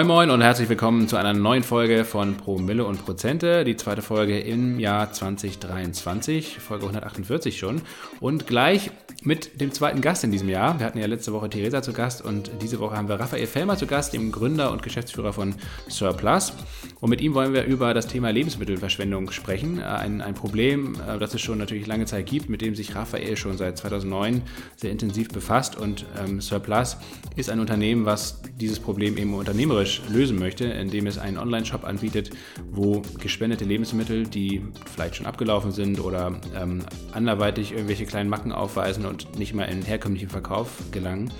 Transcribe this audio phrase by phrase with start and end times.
[0.00, 4.00] Moin Moin und herzlich willkommen zu einer neuen Folge von Promille und Prozente, die zweite
[4.00, 7.82] Folge im Jahr 2023, Folge 148 schon.
[8.18, 8.90] Und gleich
[9.22, 10.78] mit dem zweiten Gast in diesem Jahr.
[10.78, 13.76] Wir hatten ja letzte Woche Theresa zu Gast und diese Woche haben wir Raphael Fellmer
[13.76, 15.54] zu Gast, dem Gründer und Geschäftsführer von
[15.88, 16.52] Surplus.
[17.00, 19.82] Und mit ihm wollen wir über das Thema Lebensmittelverschwendung sprechen.
[19.82, 23.36] Ein, ein Problem, äh, das es schon natürlich lange Zeit gibt, mit dem sich Raphael
[23.36, 24.42] schon seit 2009
[24.76, 25.76] sehr intensiv befasst.
[25.76, 26.96] Und ähm, Surplus
[27.36, 32.30] ist ein Unternehmen, was dieses Problem eben unternehmerisch lösen möchte, indem es einen Online-Shop anbietet,
[32.70, 34.62] wo gespendete Lebensmittel, die
[34.94, 36.80] vielleicht schon abgelaufen sind oder ähm,
[37.12, 41.30] anderweitig irgendwelche kleinen Macken aufweisen und nicht mehr in herkömmlichen Verkauf gelangen,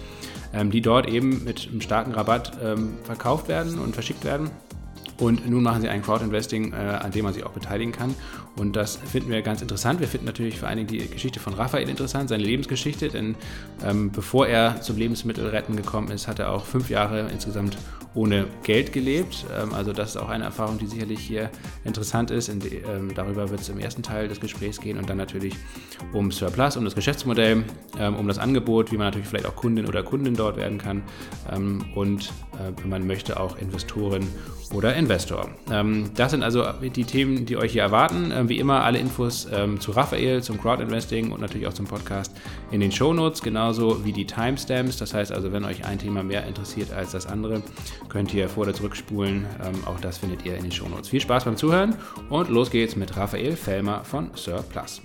[0.52, 4.50] ähm, die dort eben mit einem starken Rabatt ähm, verkauft werden und verschickt werden.
[5.18, 8.14] Und nun machen sie ein Crowdinvesting, äh, an dem man sich auch beteiligen kann.
[8.56, 10.00] Und das finden wir ganz interessant.
[10.00, 13.34] Wir finden natürlich vor allen Dingen die Geschichte von Raphael interessant, seine Lebensgeschichte, denn
[13.84, 17.78] ähm, bevor er zum Lebensmittelretten gekommen ist, hat er auch fünf Jahre insgesamt
[18.14, 19.46] ohne Geld gelebt.
[19.56, 21.50] Ähm, also das ist auch eine Erfahrung, die sicherlich hier
[21.84, 22.48] interessant ist.
[22.48, 25.54] Die, ähm, darüber wird es im ersten Teil des Gesprächs gehen und dann natürlich
[26.12, 27.64] um Surplus, um das Geschäftsmodell,
[27.98, 31.02] ähm, um das Angebot, wie man natürlich vielleicht auch Kundin oder Kundin dort werden kann
[31.50, 34.26] ähm, und äh, wenn man möchte auch Investoren
[34.72, 35.48] oder Investor.
[35.70, 38.32] Ähm, das sind also die Themen, die euch hier erwarten.
[38.40, 39.46] Ähm, wie immer alle Infos
[39.78, 42.34] zu Raphael, zum Crowdinvesting und natürlich auch zum Podcast
[42.70, 44.96] in den Shownotes, genauso wie die Timestamps.
[44.96, 47.62] Das heißt also, wenn euch ein Thema mehr interessiert als das andere,
[48.08, 49.46] könnt ihr vor- oder zurückspulen.
[49.62, 51.08] Ähm, auch das findet ihr in den Shownotes.
[51.08, 51.96] Viel Spaß beim Zuhören
[52.28, 55.02] und los geht's mit Raphael Fellmer von Sir Plus.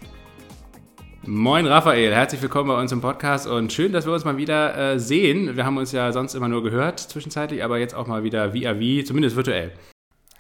[1.28, 4.94] Moin Raphael, herzlich willkommen bei uns im Podcast und schön, dass wir uns mal wieder
[4.94, 5.58] äh, sehen.
[5.58, 8.80] Wir haben uns ja sonst immer nur gehört zwischenzeitlich, aber jetzt auch mal wieder via
[8.80, 9.72] wie, zumindest virtuell.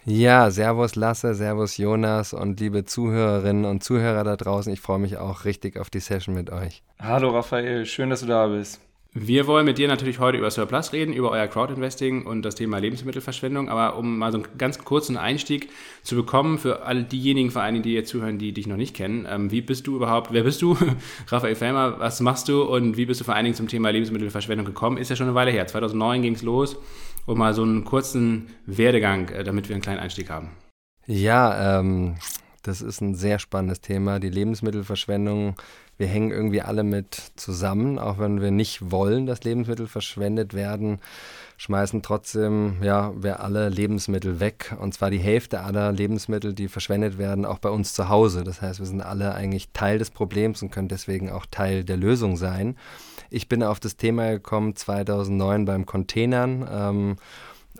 [0.07, 4.71] Ja, Servus Lasse, Servus Jonas und liebe Zuhörerinnen und Zuhörer da draußen.
[4.71, 6.83] Ich freue mich auch richtig auf die Session mit euch.
[6.99, 8.79] Hallo Raphael, schön, dass du da bist.
[9.15, 12.77] Wir wollen mit dir natürlich heute über Surplus reden, über euer Crowdinvesting und das Thema
[12.77, 13.67] Lebensmittelverschwendung.
[13.67, 15.69] Aber um mal so einen ganz kurzen Einstieg
[16.03, 18.95] zu bekommen für all diejenigen vor allen Dingen, die jetzt zuhören, die dich noch nicht
[18.95, 20.77] kennen, ähm, wie bist du überhaupt, wer bist du?
[21.29, 24.67] Raphael Fellmer, was machst du und wie bist du vor allen Dingen zum Thema Lebensmittelverschwendung
[24.67, 24.97] gekommen?
[24.97, 25.65] Ist ja schon eine Weile her.
[25.65, 26.77] 2009 ging es los.
[27.25, 30.51] Und mal so einen kurzen Werdegang, äh, damit wir einen kleinen Einstieg haben.
[31.07, 32.15] Ja, ähm,
[32.63, 34.19] das ist ein sehr spannendes Thema.
[34.19, 35.55] Die Lebensmittelverschwendung
[35.97, 40.99] wir hängen irgendwie alle mit zusammen, auch wenn wir nicht wollen, dass Lebensmittel verschwendet werden,
[41.57, 44.75] schmeißen trotzdem, ja, wir alle Lebensmittel weg.
[44.79, 48.43] Und zwar die Hälfte aller Lebensmittel, die verschwendet werden, auch bei uns zu Hause.
[48.43, 51.97] Das heißt, wir sind alle eigentlich Teil des Problems und können deswegen auch Teil der
[51.97, 52.75] Lösung sein.
[53.35, 56.65] Ich bin auf das Thema gekommen 2009 beim Containern.
[56.71, 57.15] Ähm,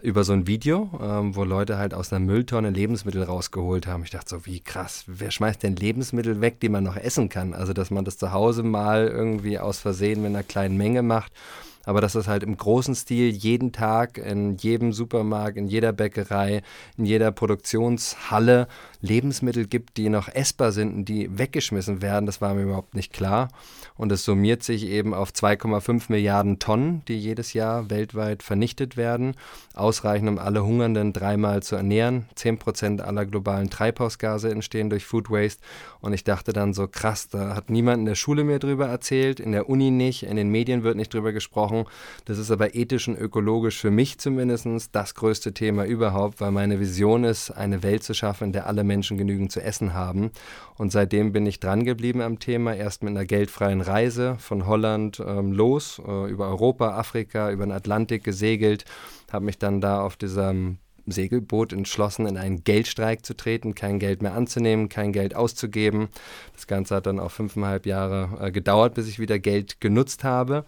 [0.02, 4.04] über so ein Video, ähm, wo Leute halt aus einer Mülltonne Lebensmittel rausgeholt haben.
[4.04, 7.54] Ich dachte so, wie krass, wer schmeißt denn Lebensmittel weg, die man noch essen kann?
[7.54, 11.32] Also, dass man das zu Hause mal irgendwie aus Versehen mit einer kleinen Menge macht
[11.86, 16.62] aber dass es halt im großen Stil jeden Tag in jedem Supermarkt, in jeder Bäckerei,
[16.98, 18.68] in jeder Produktionshalle
[19.02, 23.14] Lebensmittel gibt, die noch essbar sind und die weggeschmissen werden, das war mir überhaupt nicht
[23.14, 23.50] klar.
[23.98, 29.36] Und es summiert sich eben auf 2,5 Milliarden Tonnen, die jedes Jahr weltweit vernichtet werden,
[29.74, 32.26] ausreichend, um alle Hungernden dreimal zu ernähren.
[32.36, 35.62] 10 Prozent aller globalen Treibhausgase entstehen durch Food Waste.
[36.02, 39.40] Und ich dachte dann so, krass, da hat niemand in der Schule mir drüber erzählt,
[39.40, 41.75] in der Uni nicht, in den Medien wird nicht drüber gesprochen.
[42.26, 46.80] Das ist aber ethisch und ökologisch für mich zumindest das größte Thema überhaupt, weil meine
[46.80, 50.32] Vision ist, eine Welt zu schaffen, in der alle Menschen Menschen genügend zu essen haben.
[50.78, 55.22] Und seitdem bin ich dran geblieben am Thema, erst mit einer geldfreien Reise von Holland
[55.26, 58.86] ähm, los, äh, über Europa, Afrika, über den Atlantik gesegelt,
[59.32, 64.22] habe mich dann da auf diesem Segelboot entschlossen, in einen Geldstreik zu treten, kein Geld
[64.22, 66.08] mehr anzunehmen, kein Geld auszugeben.
[66.54, 70.66] Das Ganze hat dann auch fünfeinhalb Jahre äh, gedauert, bis ich wieder Geld genutzt habe.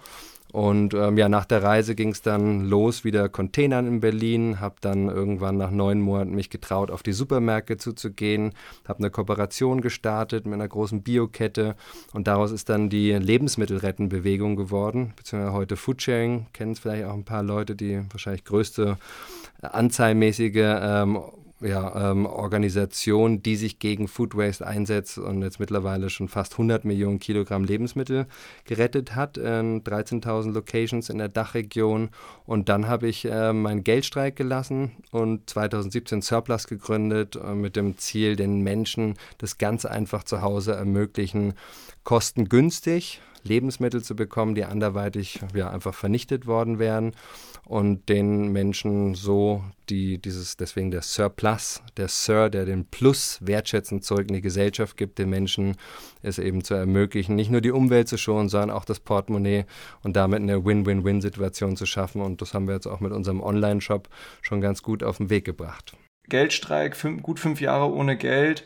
[0.51, 4.59] Und ähm, ja, nach der Reise ging es dann los, wieder Containern in Berlin.
[4.59, 8.53] Habe dann irgendwann nach neun Monaten mich getraut, auf die Supermärkte zuzugehen.
[8.87, 11.75] Habe eine Kooperation gestartet mit einer großen Biokette.
[12.13, 16.47] Und daraus ist dann die Lebensmittelrettenbewegung geworden, beziehungsweise heute Foodsharing.
[16.53, 18.97] Kennen es vielleicht auch ein paar Leute, die wahrscheinlich größte
[19.61, 21.19] anzahlmäßige ähm,
[21.59, 26.85] ja, ähm, Organisation, die sich gegen Food Waste einsetzt und jetzt mittlerweile schon fast 100
[26.85, 28.27] Millionen Kilogramm Lebensmittel
[28.65, 32.09] gerettet hat in 13.000 Locations in der Dachregion.
[32.45, 37.97] Und dann habe ich äh, meinen Geldstreik gelassen und 2017 Surplus gegründet äh, mit dem
[37.97, 41.53] Ziel, den Menschen das ganz einfach zu Hause ermöglichen,
[42.03, 47.13] kostengünstig, Lebensmittel zu bekommen, die anderweitig ja, einfach vernichtet worden wären
[47.65, 54.03] und den Menschen so die dieses deswegen der Surplus, der Sir, der den Plus wertschätzend
[54.03, 55.75] zurück in die Gesellschaft gibt, den Menschen
[56.21, 59.65] es eben zu ermöglichen, nicht nur die Umwelt zu schonen, sondern auch das Portemonnaie
[60.03, 64.09] und damit eine Win-Win-Win-Situation zu schaffen und das haben wir jetzt auch mit unserem Online-Shop
[64.41, 65.95] schon ganz gut auf den Weg gebracht.
[66.29, 68.65] Geldstreik, fünf, gut fünf Jahre ohne Geld.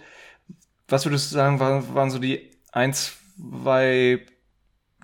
[0.87, 4.25] Was würdest du sagen, waren, waren so die ein, zwei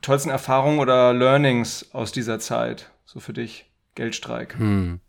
[0.08, 3.70] tollsten Erfahrungen oder Learnings aus dieser Zeit, so für dich?
[3.96, 4.58] Geldstreik?
[4.58, 5.02] Hm.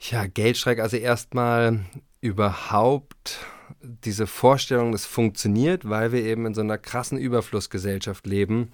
[0.00, 1.80] Ja, Geldstreik, also erstmal
[2.20, 3.38] überhaupt
[3.80, 8.72] diese Vorstellung, das funktioniert, weil wir eben in so einer krassen Überflussgesellschaft leben,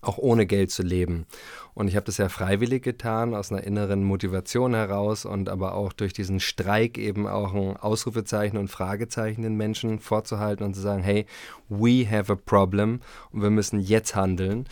[0.00, 1.26] auch ohne Geld zu leben.
[1.74, 5.92] Und ich habe das ja freiwillig getan, aus einer inneren Motivation heraus und aber auch
[5.92, 11.02] durch diesen Streik eben auch ein Ausrufezeichen und Fragezeichen den Menschen vorzuhalten und zu sagen,
[11.02, 11.26] hey,
[11.68, 13.00] we have a problem
[13.30, 14.66] und wir müssen jetzt handeln.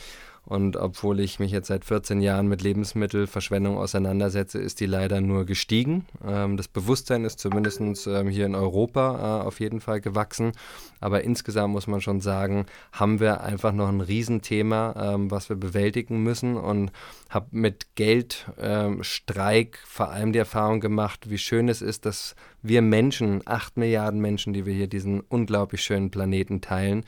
[0.46, 5.44] Und obwohl ich mich jetzt seit 14 Jahren mit Lebensmittelverschwendung auseinandersetze, ist die leider nur
[5.44, 6.06] gestiegen.
[6.25, 10.52] Ähm, das Bewusstsein ist zumindest ähm, hier in Europa äh, auf jeden Fall gewachsen.
[11.00, 15.56] Aber insgesamt muss man schon sagen, haben wir einfach noch ein Riesenthema, ähm, was wir
[15.56, 16.56] bewältigen müssen.
[16.56, 16.92] Und
[17.28, 23.42] habe mit Geldstreik vor allem die Erfahrung gemacht, wie schön es ist, dass wir Menschen,
[23.46, 27.04] acht Milliarden Menschen, die wir hier diesen unglaublich schönen Planeten teilen,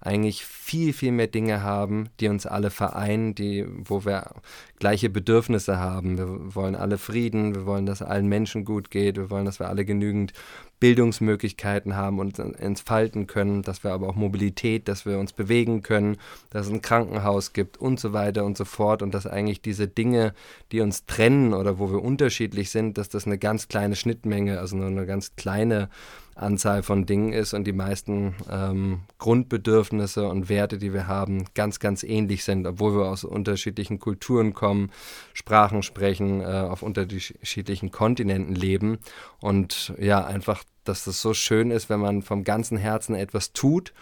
[0.00, 4.34] eigentlich viel, viel mehr Dinge haben, die uns alle vereinen, die, wo wir
[4.78, 6.16] gleiche Bedürfnisse haben.
[6.16, 9.68] Wir wollen alle Frieden, wir wollen, dass allen Menschen gut geht, wir wollen, dass wir
[9.68, 10.32] alle genügend
[10.80, 16.16] Bildungsmöglichkeiten haben und entfalten können, dass wir aber auch Mobilität, dass wir uns bewegen können,
[16.48, 19.86] dass es ein Krankenhaus gibt und so weiter und so fort und dass eigentlich diese
[19.86, 20.32] Dinge,
[20.72, 24.76] die uns trennen oder wo wir unterschiedlich sind, dass das eine ganz kleine Schnittmenge, also
[24.76, 25.90] nur eine ganz kleine
[26.40, 31.78] Anzahl von Dingen ist und die meisten ähm, Grundbedürfnisse und Werte, die wir haben, ganz,
[31.80, 34.90] ganz ähnlich sind, obwohl wir aus unterschiedlichen Kulturen kommen,
[35.34, 38.98] Sprachen sprechen, äh, auf unterschiedlichen Kontinenten leben.
[39.40, 43.92] Und ja, einfach, dass das so schön ist, wenn man vom ganzen Herzen etwas tut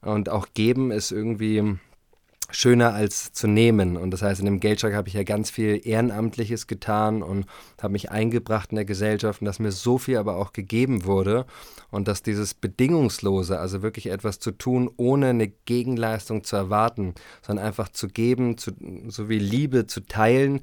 [0.00, 1.78] und auch geben ist irgendwie
[2.50, 3.96] schöner als zu nehmen.
[3.96, 7.46] Und das heißt, in dem Geldschlag habe ich ja ganz viel Ehrenamtliches getan und
[7.80, 11.44] habe mich eingebracht in der Gesellschaft und dass mir so viel aber auch gegeben wurde
[11.90, 17.14] und dass dieses Bedingungslose, also wirklich etwas zu tun, ohne eine Gegenleistung zu erwarten,
[17.46, 18.72] sondern einfach zu geben, zu,
[19.08, 20.60] sowie Liebe zu teilen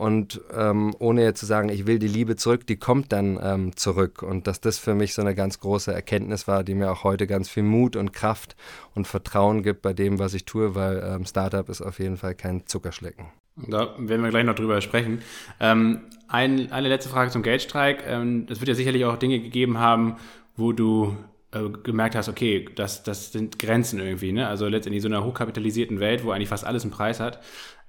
[0.00, 3.76] und ähm, ohne jetzt zu sagen, ich will die Liebe zurück, die kommt dann ähm,
[3.76, 4.22] zurück.
[4.22, 7.26] Und dass das für mich so eine ganz große Erkenntnis war, die mir auch heute
[7.26, 8.56] ganz viel Mut und Kraft
[8.94, 12.34] und Vertrauen gibt bei dem, was ich tue, weil ähm, Startup ist auf jeden Fall
[12.34, 13.26] kein Zuckerschlecken.
[13.56, 15.20] Da werden wir gleich noch drüber sprechen.
[15.60, 18.02] Ähm, ein, eine letzte Frage zum Geldstreik.
[18.06, 20.16] Ähm, es wird ja sicherlich auch Dinge gegeben haben,
[20.56, 21.14] wo du
[21.52, 24.46] äh, gemerkt hast, okay, das, das sind Grenzen irgendwie, ne?
[24.46, 27.40] Also letztendlich so einer hochkapitalisierten Welt, wo eigentlich fast alles einen Preis hat,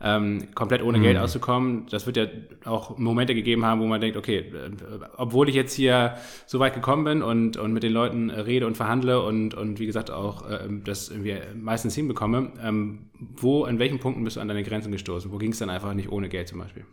[0.03, 1.03] ähm, komplett ohne mhm.
[1.03, 2.25] Geld auszukommen, das wird ja
[2.65, 4.71] auch Momente gegeben haben, wo man denkt, okay, äh,
[5.15, 6.15] obwohl ich jetzt hier
[6.47, 9.85] so weit gekommen bin und, und mit den Leuten rede und verhandle und, und wie
[9.85, 14.47] gesagt auch äh, das irgendwie meistens hinbekomme, ähm, wo, an welchen Punkten bist du an
[14.47, 15.31] deine Grenzen gestoßen?
[15.31, 16.85] Wo ging es dann einfach nicht ohne Geld zum Beispiel?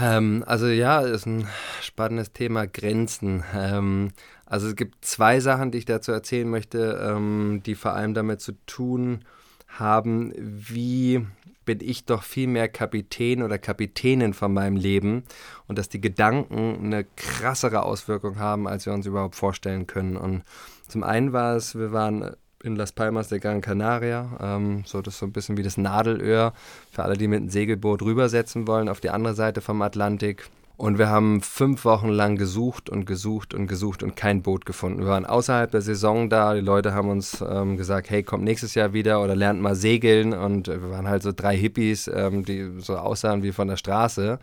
[0.00, 1.46] Ähm, also ja, ist ein
[1.82, 3.42] spannendes Thema, Grenzen.
[3.54, 4.12] Ähm,
[4.50, 8.40] also es gibt zwei Sachen, die ich dazu erzählen möchte, ähm, die vor allem damit
[8.40, 9.24] zu tun
[9.68, 11.24] haben, wie
[11.64, 15.22] bin ich doch viel mehr Kapitän oder Kapitänin von meinem Leben
[15.68, 20.16] und dass die Gedanken eine krassere Auswirkung haben, als wir uns überhaupt vorstellen können.
[20.16, 20.42] Und
[20.88, 25.18] zum einen war es, wir waren in Las Palmas de Gran Canaria, ähm, so das
[25.18, 26.54] so ein bisschen wie das Nadelöhr
[26.90, 30.50] für alle, die mit einem Segelboot rübersetzen wollen auf die andere Seite vom Atlantik.
[30.80, 35.00] Und wir haben fünf Wochen lang gesucht und gesucht und gesucht und kein Boot gefunden.
[35.00, 36.54] Wir waren außerhalb der Saison da.
[36.54, 40.32] Die Leute haben uns ähm, gesagt, hey, kommt nächstes Jahr wieder oder lernt mal segeln.
[40.32, 44.38] Und wir waren halt so drei Hippies, ähm, die so aussahen wie von der Straße.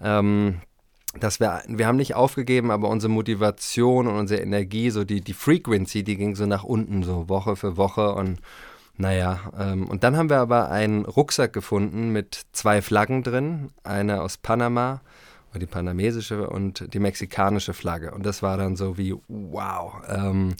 [0.00, 0.62] Ähm,
[1.20, 5.34] dass wir, wir haben nicht aufgegeben, aber unsere Motivation und unsere Energie, so die, die
[5.34, 8.38] Frequency, die ging so nach unten, so Woche für Woche und
[8.96, 14.22] naja, ähm, und dann haben wir aber einen Rucksack gefunden mit zwei Flaggen drin, eine
[14.22, 15.02] aus Panama
[15.58, 18.12] die panamesische und die mexikanische Flagge.
[18.12, 19.94] Und das war dann so wie, wow.
[20.08, 20.54] Ähm,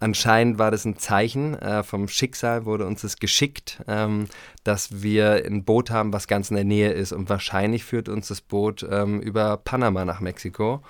[0.00, 4.26] anscheinend war das ein Zeichen äh, vom Schicksal, wurde uns das geschickt, ähm,
[4.64, 7.12] dass wir ein Boot haben, was ganz in der Nähe ist.
[7.12, 10.82] Und wahrscheinlich führt uns das Boot ähm, über Panama nach Mexiko.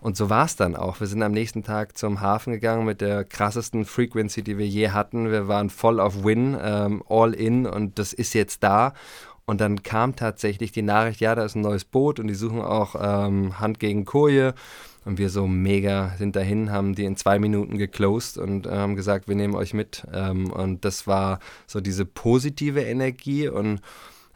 [0.00, 1.00] Und so war es dann auch.
[1.00, 4.90] Wir sind am nächsten Tag zum Hafen gegangen mit der krassesten Frequency, die wir je
[4.90, 5.30] hatten.
[5.30, 8.92] Wir waren voll auf Win, ähm, all in und das ist jetzt da.
[9.46, 12.60] Und dann kam tatsächlich die Nachricht, ja, da ist ein neues Boot und die suchen
[12.60, 14.54] auch ähm, Hand gegen Koje.
[15.04, 18.96] Und wir so mega sind dahin, haben die in zwei Minuten geclosed und äh, haben
[18.96, 20.04] gesagt, wir nehmen euch mit.
[20.12, 21.38] Ähm, und das war
[21.68, 23.80] so diese positive Energie und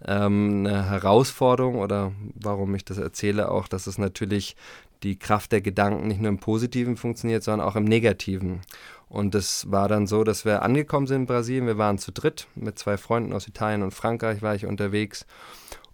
[0.06, 4.54] ähm, eine Herausforderung oder warum ich das erzähle auch, dass es natürlich
[5.02, 8.60] die Kraft der Gedanken nicht nur im Positiven funktioniert, sondern auch im Negativen.
[9.10, 11.66] Und es war dann so, dass wir angekommen sind in Brasilien.
[11.66, 15.26] Wir waren zu dritt mit zwei Freunden aus Italien und Frankreich war ich unterwegs.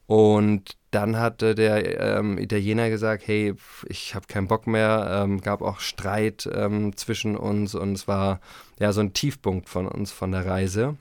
[0.07, 3.55] Und dann hatte der ähm, Italiener gesagt, hey,
[3.89, 5.25] ich habe keinen Bock mehr.
[5.25, 8.41] Ähm, gab auch Streit ähm, zwischen uns und es war
[8.79, 10.97] ja so ein Tiefpunkt von uns von der Reise.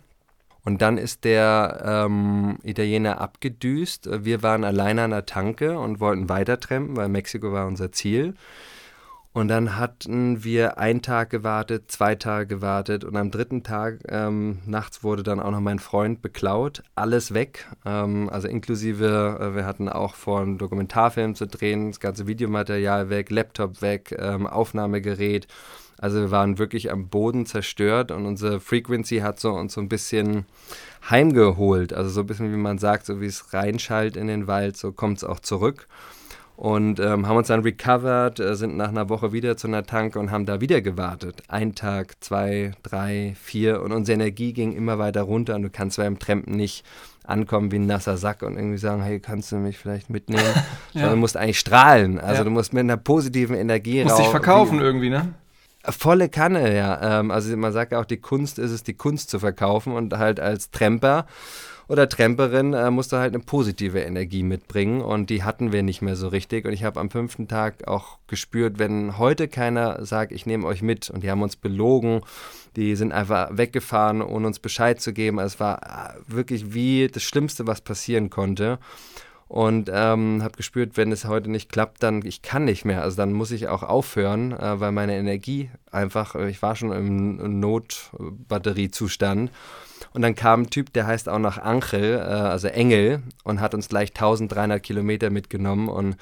[0.63, 4.10] Und dann ist der ähm, Italiener abgedüst.
[4.24, 8.36] Wir waren alleine an der Tanke und wollten weitertrampen, weil Mexiko war unser Ziel.
[9.36, 14.60] Und dann hatten wir einen Tag gewartet, zwei Tage gewartet und am dritten Tag ähm,
[14.65, 16.84] nachts wurde dann auch noch mein Freund beklaut.
[16.96, 22.00] Alles weg, ähm, also inklusive, äh, wir hatten auch vor, einen Dokumentarfilm zu drehen, das
[22.00, 25.48] ganze Videomaterial weg, Laptop weg, ähm, Aufnahmegerät.
[25.98, 29.89] Also wir waren wirklich am Boden zerstört und unsere Frequency hat so uns so ein
[29.89, 30.46] bisschen
[31.10, 31.92] heimgeholt.
[31.92, 34.94] Also so ein bisschen, wie man sagt, so wie es reinschallt in den Wald, so
[34.94, 35.89] kommt es auch zurück
[36.56, 40.20] und ähm, haben uns dann recovered, äh, sind nach einer Woche wieder zu einer Tanke
[40.20, 41.44] und haben da wieder gewartet.
[41.48, 45.98] Ein Tag, zwei, drei, vier und unsere Energie ging immer weiter runter und du kannst
[45.98, 46.86] beim Trampen nicht
[47.24, 50.44] ankommen wie ein nasser Sack und irgendwie sagen, hey, kannst du mich vielleicht mitnehmen?
[50.94, 51.02] ja.
[51.02, 52.20] Sondern du musst eigentlich strahlen.
[52.20, 52.44] Also ja.
[52.44, 54.12] du musst mit einer positiven Energie raus.
[54.12, 55.34] Du musst dich verkaufen irgendwie, ne?
[55.84, 57.20] Volle Kanne, ja.
[57.20, 60.18] Ähm, also man sagt ja auch, die Kunst ist es, die Kunst zu verkaufen und
[60.18, 61.26] halt als Tramper
[61.88, 66.15] oder Tramperin äh, musste halt eine positive Energie mitbringen und die hatten wir nicht mehr
[66.15, 66.65] so richtig.
[66.65, 70.82] Und ich habe am fünften Tag auch gespürt, wenn heute keiner sagt, ich nehme euch
[70.82, 72.22] mit und die haben uns belogen,
[72.75, 75.39] die sind einfach weggefahren, ohne uns Bescheid zu geben.
[75.39, 78.80] Also es war äh, wirklich wie das Schlimmste, was passieren konnte
[79.48, 83.04] und ähm, habe gespürt, wenn es heute nicht klappt, dann ich kann nicht mehr.
[83.04, 87.60] Also dann muss ich auch aufhören, äh, weil meine Energie einfach, ich war schon im
[87.60, 89.51] Notbatteriezustand
[90.14, 93.74] und dann kam ein Typ, der heißt auch noch Angel, äh, also Engel, und hat
[93.74, 95.90] uns gleich 1300 Kilometer mitgenommen.
[95.90, 96.18] Und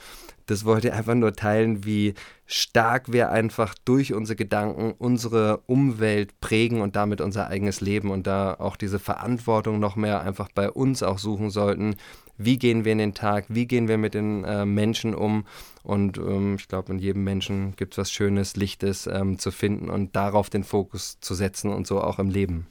[0.46, 2.16] das wollte er einfach nur teilen, wie
[2.46, 8.28] stark wir einfach durch unsere Gedanken unsere Umwelt prägen und damit unser eigenes Leben und
[8.28, 11.96] da auch diese Verantwortung noch mehr einfach bei uns auch suchen sollten.
[12.38, 13.46] Wie gehen wir in den Tag?
[13.48, 15.46] Wie gehen wir mit den äh, Menschen um?
[15.84, 19.90] Und ähm, ich glaube, in jedem Menschen gibt es was Schönes, Lichtes ähm, zu finden
[19.90, 22.68] und darauf den Fokus zu setzen und so auch im Leben.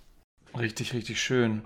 [0.59, 1.62] Richtig, richtig schön.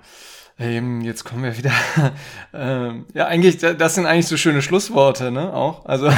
[0.59, 1.73] Ähm, jetzt kommen wir wieder.
[2.55, 5.52] ähm, ja, eigentlich, das sind eigentlich so schöne Schlussworte, ne?
[5.52, 5.85] Auch.
[5.85, 6.07] Also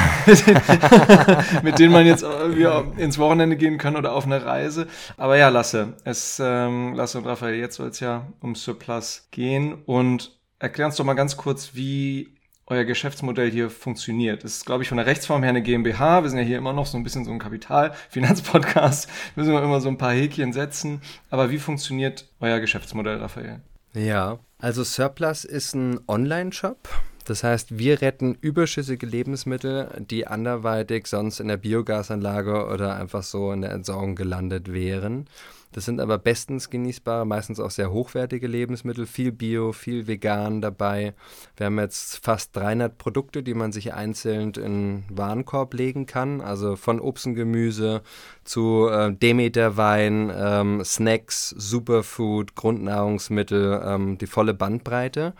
[1.63, 4.87] mit denen man jetzt irgendwie ins Wochenende gehen kann oder auf eine Reise.
[5.17, 9.73] Aber ja, Lasse, es, ähm, Lasse und Raphael, jetzt soll es ja um Surplus gehen.
[9.85, 12.38] Und erklär uns doch mal ganz kurz, wie
[12.69, 14.43] euer Geschäftsmodell hier funktioniert.
[14.43, 16.23] Das ist, glaube ich, von der Rechtsform her eine GmbH.
[16.23, 19.09] Wir sind ja hier immer noch so ein bisschen so ein Kapital-Finanzpodcast.
[19.35, 21.01] Müssen wir immer so ein paar Häkchen setzen.
[21.29, 23.61] Aber wie funktioniert euer Geschäftsmodell, Raphael?
[23.93, 26.87] Ja, also Surplus ist ein Online-Shop.
[27.25, 33.51] Das heißt, wir retten überschüssige Lebensmittel, die anderweitig sonst in der Biogasanlage oder einfach so
[33.51, 35.27] in der Entsorgung gelandet wären.
[35.71, 41.13] Das sind aber bestens genießbare, meistens auch sehr hochwertige Lebensmittel, viel Bio, viel vegan dabei.
[41.57, 46.75] Wir haben jetzt fast 300 Produkte, die man sich einzeln in Warenkorb legen kann, also
[46.75, 48.01] von Obst und Gemüse
[48.43, 55.33] zu äh, Demeter-Wein, ähm, Snacks, Superfood, Grundnahrungsmittel, ähm, die volle Bandbreite.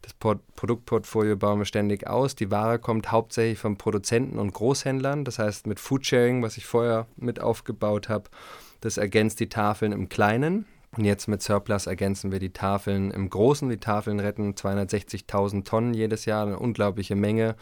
[0.00, 2.34] Das Port Produktportfolio bauen wir ständig aus.
[2.34, 7.06] Die Ware kommt hauptsächlich von Produzenten und Großhändlern, das heißt mit Foodsharing, was ich vorher
[7.16, 8.30] mit aufgebaut habe.
[8.84, 10.66] Das ergänzt die Tafeln im Kleinen.
[10.94, 13.70] Und jetzt mit Surplus ergänzen wir die Tafeln im Großen.
[13.70, 17.56] Die Tafeln retten 260.000 Tonnen jedes Jahr, eine unglaubliche Menge.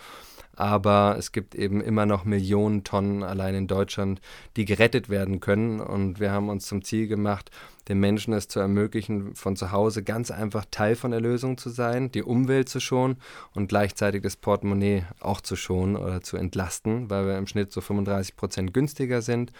[0.56, 4.20] Aber es gibt eben immer noch Millionen Tonnen allein in Deutschland,
[4.56, 5.78] die gerettet werden können.
[5.78, 7.52] Und wir haben uns zum Ziel gemacht,
[7.88, 11.70] den Menschen es zu ermöglichen, von zu Hause ganz einfach Teil von der Lösung zu
[11.70, 13.16] sein, die Umwelt zu schonen
[13.54, 17.80] und gleichzeitig das Portemonnaie auch zu schonen oder zu entlasten, weil wir im Schnitt so
[17.80, 19.52] 35 Prozent günstiger sind.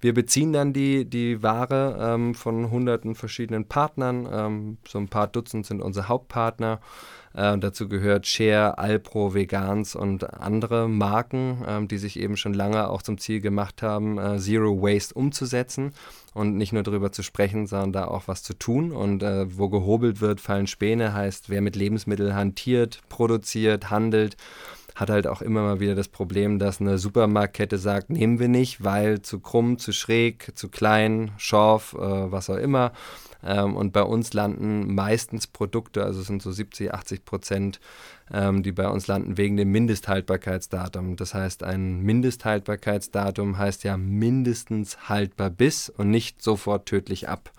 [0.00, 4.28] Wir beziehen dann die, die Ware ähm, von hunderten verschiedenen Partnern.
[4.30, 6.80] Ähm, so ein paar Dutzend sind unsere Hauptpartner.
[7.34, 12.88] Äh, dazu gehört Share, Alpro, Vegans und andere Marken, äh, die sich eben schon lange
[12.88, 15.92] auch zum Ziel gemacht haben, äh, Zero Waste umzusetzen
[16.36, 18.92] und nicht nur darüber zu sprechen, sondern da auch was zu tun.
[18.92, 24.36] Und äh, wo gehobelt wird, fallen Späne, heißt, wer mit Lebensmitteln hantiert, produziert, handelt,
[24.96, 28.82] hat halt auch immer mal wieder das Problem, dass eine Supermarktkette sagt, nehmen wir nicht,
[28.82, 31.98] weil zu krumm, zu schräg, zu klein, scharf, äh,
[32.32, 32.92] was auch immer.
[33.44, 37.78] Ähm, und bei uns landen meistens Produkte, also es sind so 70, 80 Prozent,
[38.32, 41.16] ähm, die bei uns landen wegen dem Mindesthaltbarkeitsdatum.
[41.16, 47.52] Das heißt, ein Mindesthaltbarkeitsdatum heißt ja mindestens haltbar bis und nicht sofort tödlich ab.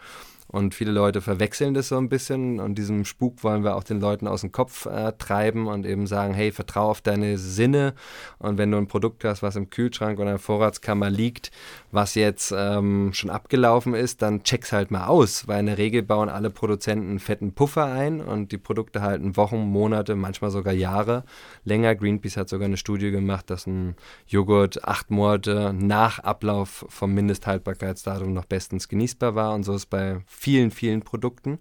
[0.49, 2.59] Und viele Leute verwechseln das so ein bisschen.
[2.59, 6.07] Und diesem Spuk wollen wir auch den Leuten aus dem Kopf äh, treiben und eben
[6.07, 7.93] sagen, hey, vertrau auf deine Sinne.
[8.39, 11.51] Und wenn du ein Produkt hast, was im Kühlschrank oder in der Vorratskammer liegt,
[11.91, 16.01] was jetzt ähm, schon abgelaufen ist, dann check's halt mal aus, weil in der Regel
[16.01, 18.21] bauen alle Produzenten einen fetten Puffer ein.
[18.21, 21.25] Und die Produkte halten Wochen, Monate, manchmal sogar Jahre
[21.65, 21.93] länger.
[21.95, 23.95] Greenpeace hat sogar eine Studie gemacht, dass ein
[24.27, 29.53] Joghurt acht Monate nach Ablauf vom Mindesthaltbarkeitsdatum noch bestens genießbar war.
[29.53, 31.59] Und so ist bei vielen, vielen Produkten.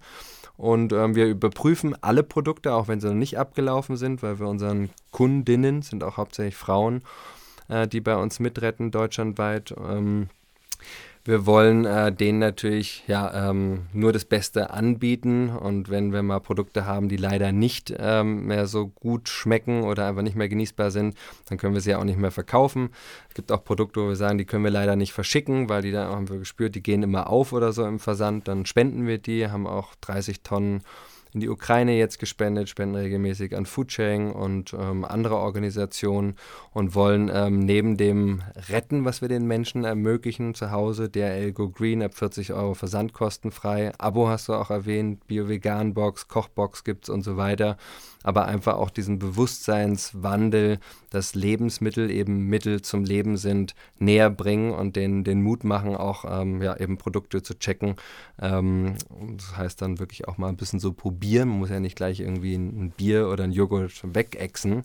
[0.56, 4.48] Und ähm, wir überprüfen alle Produkte, auch wenn sie noch nicht abgelaufen sind, weil wir
[4.48, 7.02] unseren Kundinnen, sind auch hauptsächlich Frauen,
[7.68, 10.28] äh, die bei uns mitretten, deutschlandweit, ähm,
[11.26, 16.40] wir wollen äh, denen natürlich ja ähm, nur das Beste anbieten und wenn wir mal
[16.40, 20.90] Produkte haben, die leider nicht ähm, mehr so gut schmecken oder einfach nicht mehr genießbar
[20.90, 21.16] sind,
[21.48, 22.90] dann können wir sie ja auch nicht mehr verkaufen.
[23.28, 25.92] Es gibt auch Produkte, wo wir sagen, die können wir leider nicht verschicken, weil die
[25.92, 28.48] da haben wir gespürt, die gehen immer auf oder so im Versand.
[28.48, 30.82] Dann spenden wir die, haben auch 30 Tonnen
[31.36, 36.36] in die Ukraine jetzt gespendet, spenden regelmäßig an Foodsharing und ähm, andere Organisationen
[36.72, 41.68] und wollen ähm, neben dem Retten, was wir den Menschen ermöglichen zu Hause, DRL Go
[41.68, 47.20] Green ab 40 Euro versandkostenfrei, Abo hast du auch erwähnt, Bio-Vegan-Box, Kochbox gibt es und
[47.20, 47.76] so weiter,
[48.26, 50.80] aber einfach auch diesen Bewusstseinswandel,
[51.10, 56.24] dass Lebensmittel eben Mittel zum Leben sind, näher bringen und den, den Mut machen, auch
[56.28, 57.94] ähm, ja, eben Produkte zu checken.
[58.40, 58.96] Ähm,
[59.36, 61.50] das heißt dann wirklich auch mal ein bisschen so probieren.
[61.50, 64.82] Man muss ja nicht gleich irgendwie ein Bier oder ein Joghurt wegexen.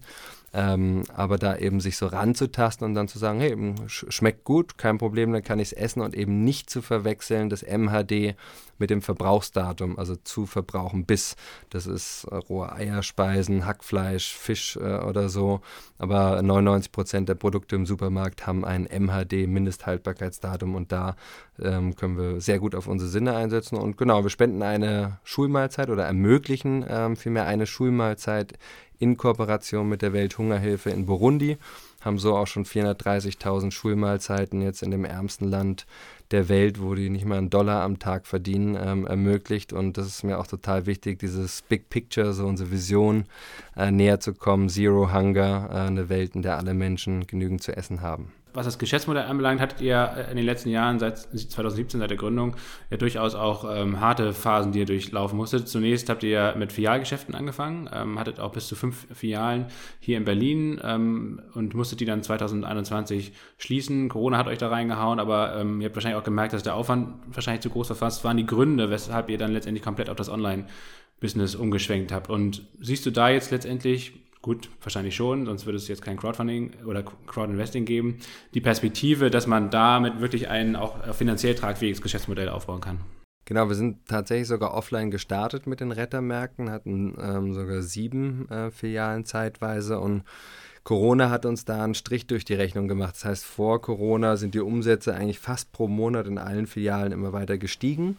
[0.53, 3.55] Ähm, aber da eben sich so ranzutasten und dann zu sagen, hey,
[3.88, 7.63] schmeckt gut, kein Problem, dann kann ich es essen und eben nicht zu verwechseln, das
[7.63, 8.36] MHD
[8.77, 11.36] mit dem Verbrauchsdatum, also zu verbrauchen bis.
[11.70, 15.62] Das ist äh, rohe Eierspeisen, Hackfleisch, Fisch äh, oder so.
[15.98, 21.15] Aber 99 Prozent der Produkte im Supermarkt haben ein MHD, Mindesthaltbarkeitsdatum und da
[21.62, 23.77] ähm, können wir sehr gut auf unsere Sinne einsetzen.
[23.77, 28.58] Und genau, wir spenden eine Schulmahlzeit oder ermöglichen ähm, vielmehr eine Schulmahlzeit
[29.01, 31.58] in Kooperation mit der Welthungerhilfe in Burundi,
[32.01, 35.86] haben so auch schon 430.000 Schulmahlzeiten jetzt in dem ärmsten Land
[36.32, 39.73] der Welt, wo die nicht mal einen Dollar am Tag verdienen, ähm, ermöglicht.
[39.73, 43.25] Und das ist mir auch total wichtig, dieses Big Picture, so unsere Vision
[43.75, 44.69] äh, näher zu kommen.
[44.69, 48.79] Zero Hunger, äh, eine Welt, in der alle Menschen genügend zu essen haben was das
[48.79, 52.55] Geschäftsmodell anbelangt, hattet ihr in den letzten Jahren, seit 2017, seit der Gründung,
[52.89, 55.67] ja durchaus auch ähm, harte Phasen, die ihr durchlaufen musstet.
[55.67, 59.67] Zunächst habt ihr mit Filialgeschäften angefangen, ähm, hattet auch bis zu fünf Filialen
[59.99, 64.09] hier in Berlin ähm, und musstet die dann 2021 schließen.
[64.09, 67.13] Corona hat euch da reingehauen, aber ähm, ihr habt wahrscheinlich auch gemerkt, dass der Aufwand
[67.27, 68.01] wahrscheinlich zu groß war.
[68.01, 72.29] Was waren die Gründe, weshalb ihr dann letztendlich komplett auf das Online-Business umgeschwenkt habt?
[72.29, 76.71] Und siehst du da jetzt letztendlich Gut, wahrscheinlich schon, sonst würde es jetzt kein Crowdfunding
[76.86, 78.17] oder Crowdinvesting geben.
[78.56, 82.99] Die Perspektive, dass man damit wirklich ein auch finanziell tragfähiges Geschäftsmodell aufbauen kann.
[83.45, 88.71] Genau, wir sind tatsächlich sogar offline gestartet mit den Rettermärkten, hatten ähm, sogar sieben äh,
[88.71, 90.23] Filialen zeitweise und
[90.84, 93.15] Corona hat uns da einen Strich durch die Rechnung gemacht.
[93.15, 97.34] Das heißt, vor Corona sind die Umsätze eigentlich fast pro Monat in allen Filialen immer
[97.34, 98.17] weiter gestiegen.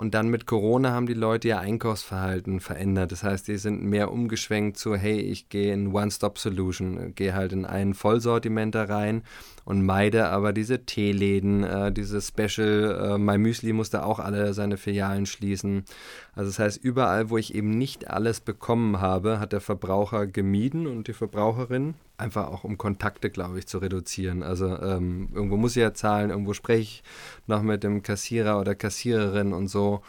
[0.00, 3.12] Und dann mit Corona haben die Leute ihr Einkaufsverhalten verändert.
[3.12, 7.66] Das heißt, die sind mehr umgeschwenkt zu, hey, ich gehe in One-Stop-Solution, gehe halt in
[7.66, 9.24] einen Vollsortiment da rein
[9.66, 14.78] und meide aber diese Teeläden, äh, diese Special, äh, My Müsli musste auch alle seine
[14.78, 15.84] Filialen schließen.
[16.32, 20.86] Also das heißt, überall, wo ich eben nicht alles bekommen habe, hat der Verbraucher gemieden
[20.86, 24.42] und die Verbraucherin einfach auch um Kontakte, glaube ich, zu reduzieren.
[24.42, 27.02] Also ähm, irgendwo muss ich ja zahlen, irgendwo spreche ich
[27.46, 30.02] noch mit dem Kassierer oder Kassiererin und so.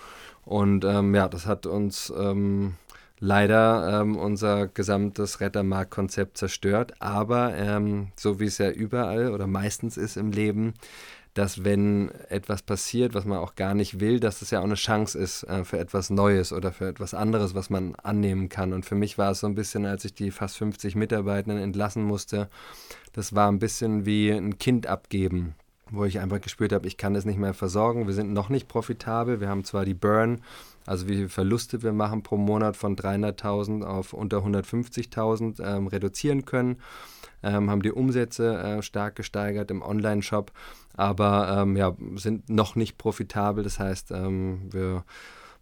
[0.46, 2.76] Und ähm, ja, das hat uns ähm,
[3.20, 6.94] leider ähm, unser gesamtes Rettermarktkonzept zerstört.
[7.00, 10.74] Aber ähm, so wie es ja überall oder meistens ist im Leben,
[11.34, 14.76] dass wenn etwas passiert, was man auch gar nicht will, dass es ja auch eine
[14.76, 18.74] Chance ist äh, für etwas Neues oder für etwas anderes, was man annehmen kann.
[18.74, 22.04] Und für mich war es so ein bisschen, als ich die fast 50 Mitarbeitenden entlassen
[22.04, 22.50] musste,
[23.14, 25.56] das war ein bisschen wie ein Kind abgeben
[25.94, 28.08] wo ich einfach gespürt habe, ich kann das nicht mehr versorgen.
[28.08, 29.42] Wir sind noch nicht profitabel.
[29.42, 30.40] Wir haben zwar die Burn,
[30.86, 36.46] also wie viele Verluste wir machen pro Monat von 300.000 auf unter 150.000 ähm, reduzieren
[36.46, 36.78] können
[37.44, 40.52] ähm, haben die Umsätze äh, stark gesteigert im Online-Shop,
[40.96, 43.64] aber ähm, ja, sind noch nicht profitabel.
[43.64, 45.04] Das heißt, ähm, wir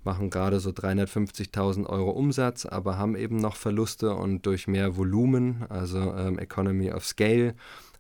[0.04, 5.66] machen gerade so 350.000 Euro Umsatz, aber haben eben noch Verluste und durch mehr Volumen,
[5.70, 7.56] also ähm, Economy of Scale,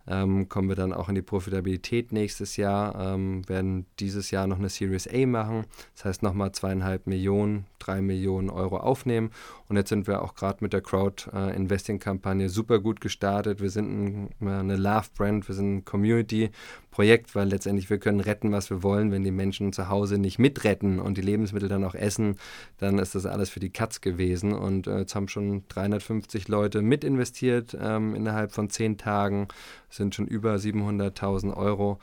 [0.07, 4.57] ähm, kommen wir dann auch in die Profitabilität nächstes Jahr, ähm, werden dieses Jahr noch
[4.57, 9.31] eine Series A machen, das heißt nochmal zweieinhalb Millionen, drei Millionen Euro aufnehmen
[9.69, 13.61] und jetzt sind wir auch gerade mit der Crowd-Investing-Kampagne äh, super gut gestartet.
[13.61, 18.71] Wir sind ein, eine Love-Brand, wir sind ein Community-Projekt, weil letztendlich wir können retten, was
[18.71, 19.11] wir wollen.
[19.11, 22.37] Wenn die Menschen zu Hause nicht mitretten und die Lebensmittel dann auch essen,
[22.79, 24.53] dann ist das alles für die Katz gewesen.
[24.53, 29.49] Und äh, jetzt haben schon 350 Leute mitinvestiert ähm, innerhalb von zehn Tagen,
[29.91, 31.99] sind schon über 700.000 Euro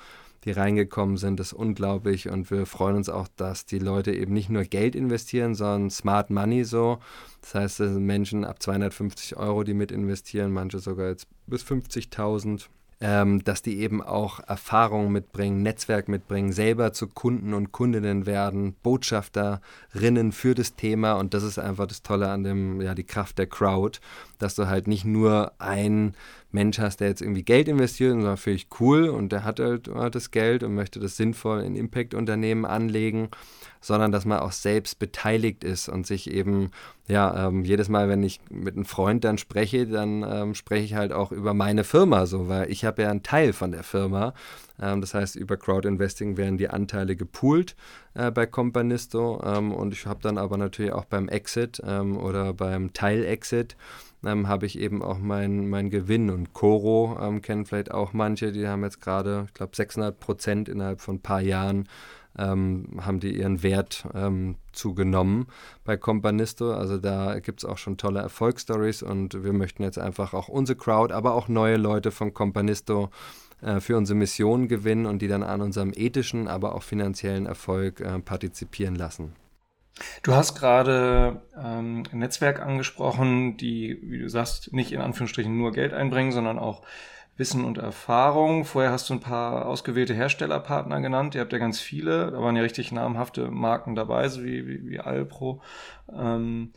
[0.46, 2.30] die reingekommen sind, ist unglaublich.
[2.30, 6.30] Und wir freuen uns auch, dass die Leute eben nicht nur Geld investieren, sondern Smart
[6.30, 6.98] Money so.
[7.42, 11.62] Das heißt, es sind Menschen ab 250 Euro, die mit investieren, manche sogar jetzt bis
[11.62, 12.68] 50.000
[13.00, 18.74] ähm, dass die eben auch Erfahrungen mitbringen, Netzwerk mitbringen, selber zu Kunden und Kundinnen werden,
[18.82, 21.14] Botschafterinnen für das Thema.
[21.14, 23.98] Und das ist einfach das Tolle an dem, ja, die Kraft der Crowd,
[24.38, 26.14] dass du halt nicht nur ein
[26.56, 29.90] Mensch hast, der jetzt irgendwie Geld investiert und finde ich cool und der hat halt
[30.14, 33.28] das Geld und möchte das sinnvoll in Impact-Unternehmen anlegen,
[33.82, 36.70] sondern dass man auch selbst beteiligt ist und sich eben,
[37.08, 40.94] ja, ähm, jedes Mal, wenn ich mit einem Freund dann spreche, dann ähm, spreche ich
[40.94, 44.32] halt auch über meine Firma so, weil ich habe ja einen Teil von der Firma.
[44.80, 47.76] Ähm, das heißt, über Crowd Investing werden die Anteile gepoolt
[48.14, 52.54] äh, bei Companisto ähm, und ich habe dann aber natürlich auch beim Exit ähm, oder
[52.54, 53.76] beim Teil-Exit
[54.24, 56.30] ähm, habe ich eben auch meinen mein Gewinn.
[56.30, 60.68] Und Coro ähm, kennen vielleicht auch manche, die haben jetzt gerade, ich glaube, 600 Prozent
[60.68, 61.88] innerhalb von ein paar Jahren
[62.38, 65.46] ähm, haben die ihren Wert ähm, zugenommen
[65.84, 66.72] bei Companisto.
[66.72, 70.78] Also da gibt es auch schon tolle Erfolgsstories und wir möchten jetzt einfach auch unsere
[70.78, 73.10] Crowd, aber auch neue Leute von Companisto
[73.62, 78.00] äh, für unsere Mission gewinnen und die dann an unserem ethischen, aber auch finanziellen Erfolg
[78.00, 79.32] äh, partizipieren lassen.
[80.22, 85.72] Du hast gerade ähm, ein Netzwerk angesprochen, die, wie du sagst, nicht in Anführungsstrichen nur
[85.72, 86.82] Geld einbringen, sondern auch
[87.36, 88.64] Wissen und Erfahrung.
[88.64, 91.34] Vorher hast du ein paar ausgewählte Herstellerpartner genannt.
[91.34, 92.30] Ihr habt ja ganz viele.
[92.30, 95.60] Da waren ja richtig namhafte Marken dabei, so wie, wie, wie Alpro.
[96.12, 96.72] Ähm,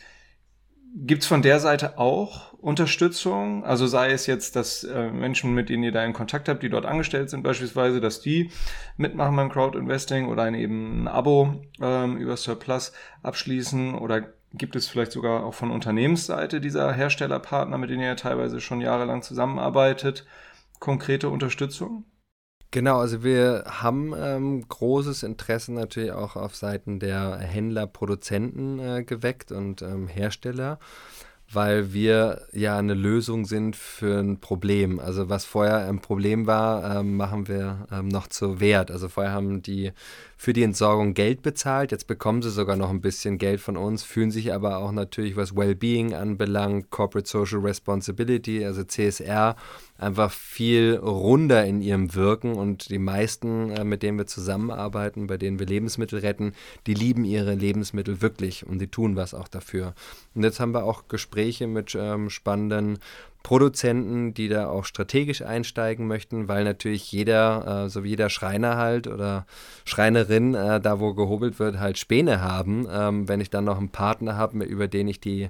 [0.96, 3.64] Gibt es von der Seite auch Unterstützung?
[3.64, 6.70] Also sei es jetzt, dass äh, Menschen, mit denen ihr da in Kontakt habt, die
[6.70, 8.52] dort angestellt sind beispielsweise, dass die
[8.98, 14.88] mitmachen beim Crowdinvesting oder ein eben ein Abo ähm, über Surplus abschließen oder gibt es
[14.88, 20.26] vielleicht sogar auch von Unternehmensseite dieser Herstellerpartner, mit denen ihr ja teilweise schon jahrelang zusammenarbeitet,
[20.80, 22.06] konkrete Unterstützung?
[22.72, 29.04] Genau, also wir haben ähm, großes Interesse natürlich auch auf Seiten der Händler, Produzenten äh,
[29.04, 30.78] geweckt und ähm, Hersteller,
[31.52, 35.00] weil wir ja eine Lösung sind für ein Problem.
[35.00, 38.92] Also was vorher ein Problem war, ähm, machen wir ähm, noch zu Wert.
[38.92, 39.92] Also vorher haben die
[40.38, 41.92] für die Entsorgung Geld bezahlt.
[41.92, 45.36] Jetzt bekommen sie sogar noch ein bisschen Geld von uns, fühlen sich aber auch natürlich,
[45.36, 49.56] was Wellbeing anbelangt, Corporate Social Responsibility, also CSR,
[50.00, 52.54] einfach viel runder in ihrem Wirken.
[52.54, 56.54] Und die meisten, äh, mit denen wir zusammenarbeiten, bei denen wir Lebensmittel retten,
[56.88, 59.94] die lieben ihre Lebensmittel wirklich und die tun was auch dafür.
[60.36, 63.00] Und jetzt haben wir auch Gespräche mit ähm, spannenden
[63.44, 68.76] Produzenten, die da auch strategisch einsteigen möchten, weil natürlich jeder, äh, so wie jeder Schreiner
[68.76, 69.46] halt oder
[69.86, 72.86] Schreinerin, äh, da wo gehobelt wird, halt Späne haben.
[72.92, 75.50] Ähm, wenn ich dann noch einen Partner habe, über den ich die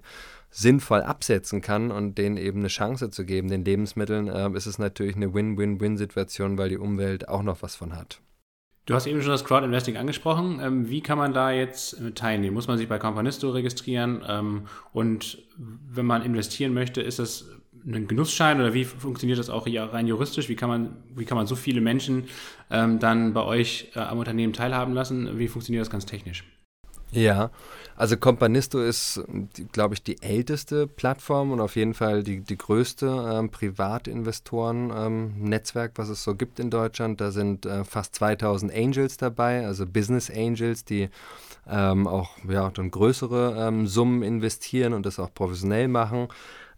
[0.49, 4.79] sinnvoll absetzen kann und denen eben eine Chance zu geben, den Lebensmitteln, äh, ist es
[4.79, 8.21] natürlich eine Win-Win-Win-Situation, weil die Umwelt auch noch was von hat.
[8.85, 10.59] Du hast eben schon das Crowdinvesting angesprochen.
[10.63, 12.55] Ähm, wie kann man da jetzt äh, teilnehmen?
[12.55, 14.23] Muss man sich bei Companisto registrieren?
[14.27, 17.45] Ähm, und wenn man investieren möchte, ist das
[17.85, 20.49] einen Genussschein oder wie funktioniert das auch rein juristisch?
[20.49, 22.25] Wie kann man, wie kann man so viele Menschen
[22.71, 25.37] ähm, dann bei euch äh, am Unternehmen teilhaben lassen?
[25.37, 26.43] Wie funktioniert das ganz technisch?
[27.11, 27.49] Ja,
[27.95, 29.23] also Companisto ist,
[29.71, 35.97] glaube ich, die älteste Plattform und auf jeden Fall die, die größte ähm, Privatinvestoren-Netzwerk, ähm,
[35.97, 37.19] was es so gibt in Deutschland.
[37.19, 41.09] Da sind äh, fast 2000 Angels dabei, also Business Angels, die
[41.67, 46.27] ähm, auch ja, dann größere ähm, Summen investieren und das auch professionell machen.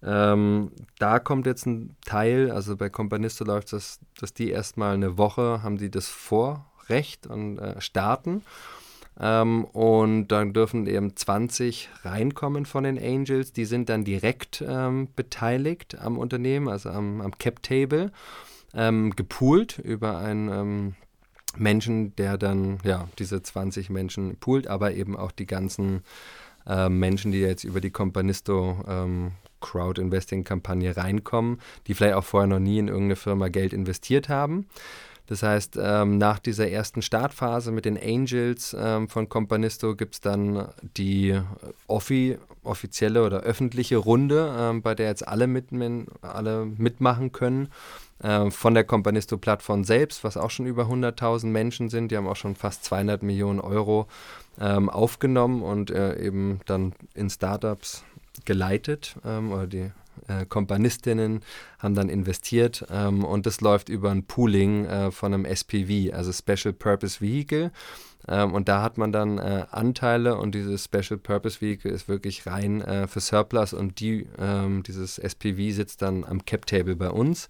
[0.03, 5.17] Ähm, da kommt jetzt ein Teil, also bei Companisto läuft das, dass die erstmal eine
[5.17, 8.43] Woche haben die das Vorrecht und äh, starten.
[9.21, 13.53] Ähm, und dann dürfen eben 20 reinkommen von den Angels.
[13.53, 18.11] Die sind dann direkt ähm, beteiligt am Unternehmen, also am, am Cap Table,
[18.73, 20.95] ähm, gepoolt über einen ähm,
[21.55, 26.01] Menschen, der dann ja diese 20 Menschen poolt, aber eben auch die ganzen
[26.65, 32.59] äh, Menschen, die jetzt über die Companisto ähm, Crowd-Investing-Kampagne reinkommen, die vielleicht auch vorher noch
[32.59, 34.65] nie in irgendeine Firma Geld investiert haben.
[35.31, 40.19] Das heißt, ähm, nach dieser ersten Startphase mit den Angels ähm, von Companisto gibt es
[40.19, 40.67] dann
[40.97, 41.39] die
[41.87, 45.67] offi offizielle oder öffentliche Runde, ähm, bei der jetzt alle, mit,
[46.21, 47.69] alle mitmachen können.
[48.21, 52.11] Äh, von der Companisto-Plattform selbst, was auch schon über 100.000 Menschen sind.
[52.11, 54.07] Die haben auch schon fast 200 Millionen Euro
[54.59, 58.03] ähm, aufgenommen und äh, eben dann in Startups
[58.43, 59.91] geleitet ähm, oder die
[60.39, 61.41] äh, Kompanistinnen
[61.79, 66.31] haben dann investiert ähm, und das läuft über ein Pooling äh, von einem SPV, also
[66.31, 67.71] Special Purpose Vehicle.
[68.27, 72.45] Ähm, und da hat man dann äh, Anteile und dieses Special Purpose Vehicle ist wirklich
[72.45, 77.09] rein äh, für Surplus und die, ähm, dieses SPV sitzt dann am Cap Table bei
[77.09, 77.47] uns.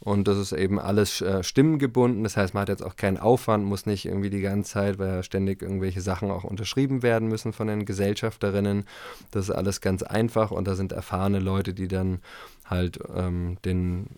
[0.00, 2.22] Und das ist eben alles äh, stimmengebunden.
[2.22, 5.08] Das heißt, man hat jetzt auch keinen Aufwand, muss nicht irgendwie die ganze Zeit, weil
[5.08, 8.84] ja ständig irgendwelche Sachen auch unterschrieben werden müssen von den Gesellschafterinnen.
[9.30, 12.20] Das ist alles ganz einfach und da sind erfahrene Leute, die dann
[12.66, 14.08] halt ähm, den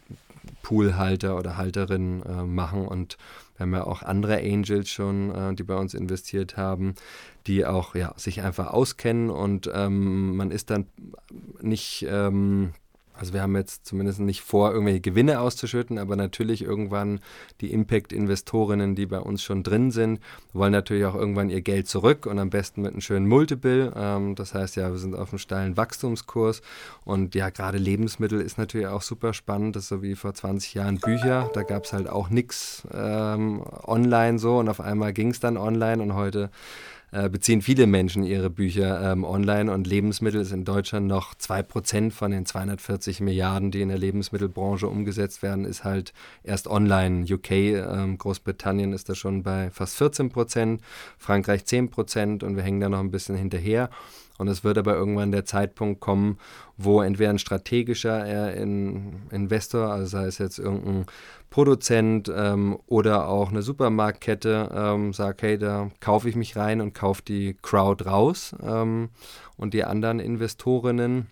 [0.63, 2.87] Poolhalter oder Halterin äh, machen.
[2.87, 3.17] Und
[3.57, 6.95] wir haben ja auch andere Angels schon, äh, die bei uns investiert haben,
[7.47, 10.87] die auch ja, sich einfach auskennen und ähm, man ist dann
[11.61, 12.05] nicht.
[12.09, 12.73] Ähm,
[13.19, 17.21] also wir haben jetzt zumindest nicht vor, irgendwelche Gewinne auszuschütten, aber natürlich irgendwann
[17.61, 20.21] die Impact-Investorinnen, die bei uns schon drin sind,
[20.53, 23.93] wollen natürlich auch irgendwann ihr Geld zurück und am besten mit einem schönen Multiple.
[23.97, 26.63] Ähm, das heißt ja, wir sind auf einem steilen Wachstumskurs
[27.05, 29.77] und ja, gerade Lebensmittel ist natürlich auch super spannend.
[29.77, 31.51] Das ist so wie vor 20 Jahren Bücher.
[31.55, 35.57] Da gab es halt auch nichts ähm, online so und auf einmal ging es dann
[35.57, 36.51] online und heute
[37.11, 42.11] äh, beziehen viele Menschen ihre Bücher ähm, online und Lebensmittel ist in Deutschland noch 2%
[42.11, 47.25] von den 240 Milliarden, die in der Lebensmittelbranche umgesetzt werden, ist halt erst online.
[47.33, 50.81] UK, ähm, Großbritannien ist da schon bei fast 14%,
[51.17, 53.91] Frankreich 10% und wir hängen da noch ein bisschen hinterher.
[54.39, 56.39] Und es wird aber irgendwann der Zeitpunkt kommen,
[56.77, 61.07] wo entweder ein strategischer äh, Investor, also sei es jetzt irgendein
[61.51, 66.95] Produzent ähm, oder auch eine Supermarktkette, ähm, sagt, hey, da kaufe ich mich rein und
[66.95, 69.11] kaufe die Crowd raus ähm,
[69.57, 71.27] und die anderen Investorinnen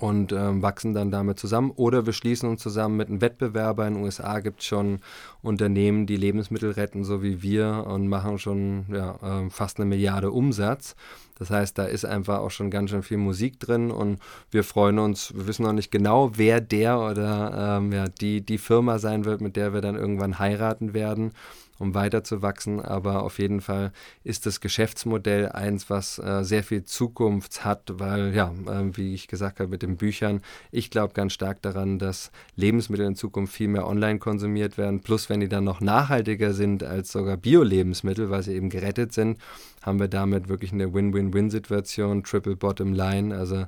[0.00, 1.70] und ähm, wachsen dann damit zusammen.
[1.74, 3.86] Oder wir schließen uns zusammen mit einem Wettbewerber.
[3.86, 5.00] In den USA gibt es schon
[5.42, 10.30] Unternehmen, die Lebensmittel retten, so wie wir, und machen schon ja, äh, fast eine Milliarde
[10.30, 10.94] Umsatz.
[11.38, 14.18] Das heißt, da ist einfach auch schon ganz schön viel Musik drin und
[14.50, 18.58] wir freuen uns, wir wissen noch nicht genau, wer der oder ähm, ja, die, die
[18.58, 21.32] Firma sein wird, mit der wir dann irgendwann heiraten werden
[21.78, 22.80] um weiterzuwachsen.
[22.80, 23.92] Aber auf jeden Fall
[24.24, 29.28] ist das Geschäftsmodell eins, was äh, sehr viel Zukunft hat, weil, ja, äh, wie ich
[29.28, 33.68] gesagt habe mit den Büchern, ich glaube ganz stark daran, dass Lebensmittel in Zukunft viel
[33.68, 35.00] mehr online konsumiert werden.
[35.00, 39.38] Plus, wenn die dann noch nachhaltiger sind als sogar Bio-Lebensmittel, weil sie eben gerettet sind,
[39.82, 43.36] haben wir damit wirklich eine Win-Win-Win-Situation, Triple Bottom Line.
[43.36, 43.66] Also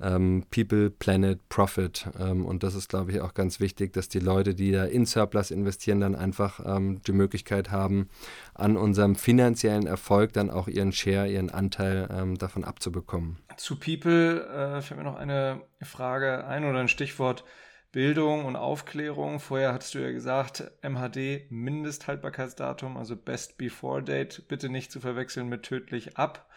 [0.00, 2.06] ähm, People, Planet, Profit.
[2.18, 5.06] Ähm, und das ist, glaube ich, auch ganz wichtig, dass die Leute, die da in
[5.06, 8.08] Surplus investieren, dann einfach ähm, die Möglichkeit haben,
[8.54, 13.38] an unserem finanziellen Erfolg dann auch ihren Share, ihren Anteil ähm, davon abzubekommen.
[13.56, 17.44] Zu People äh, fällt mir noch eine Frage ein oder ein Stichwort.
[17.92, 19.38] Bildung und Aufklärung.
[19.38, 25.48] Vorher hattest du ja gesagt, MHD Mindesthaltbarkeitsdatum, also Best Before Date, bitte nicht zu verwechseln
[25.48, 26.48] mit tödlich ab.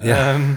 [0.00, 0.34] Ja.
[0.34, 0.56] Ähm,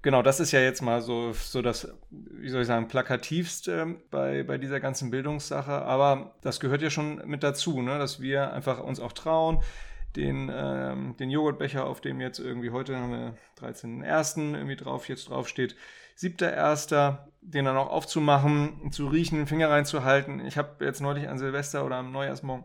[0.00, 4.42] genau, das ist ja jetzt mal so, so das, wie soll ich sagen, plakativste bei,
[4.42, 5.70] bei dieser ganzen Bildungssache.
[5.70, 7.98] Aber das gehört ja schon mit dazu, ne?
[7.98, 9.62] dass wir einfach uns auch trauen,
[10.16, 14.54] den, ähm, den Joghurtbecher, auf dem jetzt irgendwie heute haben wir 13.01.
[14.54, 15.76] irgendwie drauf, jetzt drauf steht,
[16.18, 20.44] 7.01., den dann auch aufzumachen, zu riechen, den Finger reinzuhalten.
[20.44, 22.64] Ich habe jetzt neulich an Silvester oder am Neujahrsmorgen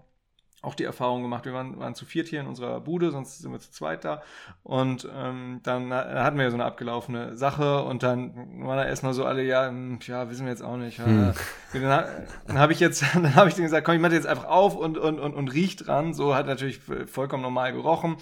[0.65, 3.51] auch die Erfahrung gemacht, wir waren, waren zu viert hier in unserer Bude, sonst sind
[3.51, 4.23] wir zu zweit da.
[4.63, 9.13] Und ähm, dann hatten wir ja so eine abgelaufene Sache und dann waren da erstmal
[9.13, 10.97] so alle, ja, hm, ja, wissen wir jetzt auch nicht.
[10.97, 11.05] Ja.
[11.05, 11.33] Hm.
[11.73, 12.05] Dann,
[12.47, 14.75] dann habe ich jetzt, dann habe ich denen gesagt, komm, ich mache jetzt einfach auf
[14.75, 16.13] und, und, und, und riecht dran.
[16.13, 18.17] So hat natürlich vollkommen normal gerochen.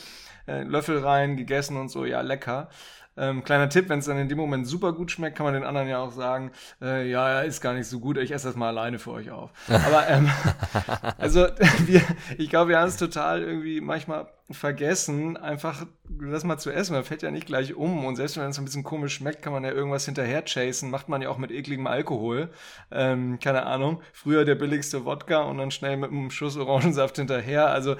[0.46, 2.70] Äh, Löffel rein, gegessen und so, ja, lecker.
[3.16, 5.64] Ähm, kleiner Tipp, wenn es dann in dem Moment super gut schmeckt, kann man den
[5.64, 8.70] anderen ja auch sagen, äh, ja, ist gar nicht so gut, ich esse das mal
[8.70, 9.52] alleine für euch auf.
[9.68, 10.30] Aber ähm,
[11.18, 11.42] also
[11.86, 12.02] wir,
[12.38, 16.94] ich glaube, wir haben es total irgendwie manchmal vergessen, einfach das mal zu essen.
[16.94, 18.06] Man fällt ja nicht gleich um.
[18.06, 20.90] Und selbst wenn es ein bisschen komisch schmeckt, kann man ja irgendwas hinterher chasen.
[20.92, 22.50] Macht man ja auch mit ekligem Alkohol.
[22.92, 24.02] Ähm, keine Ahnung.
[24.12, 27.68] Früher der billigste Wodka und dann schnell mit einem Schuss Orangensaft hinterher.
[27.68, 27.96] Also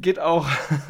[0.00, 0.48] geht auch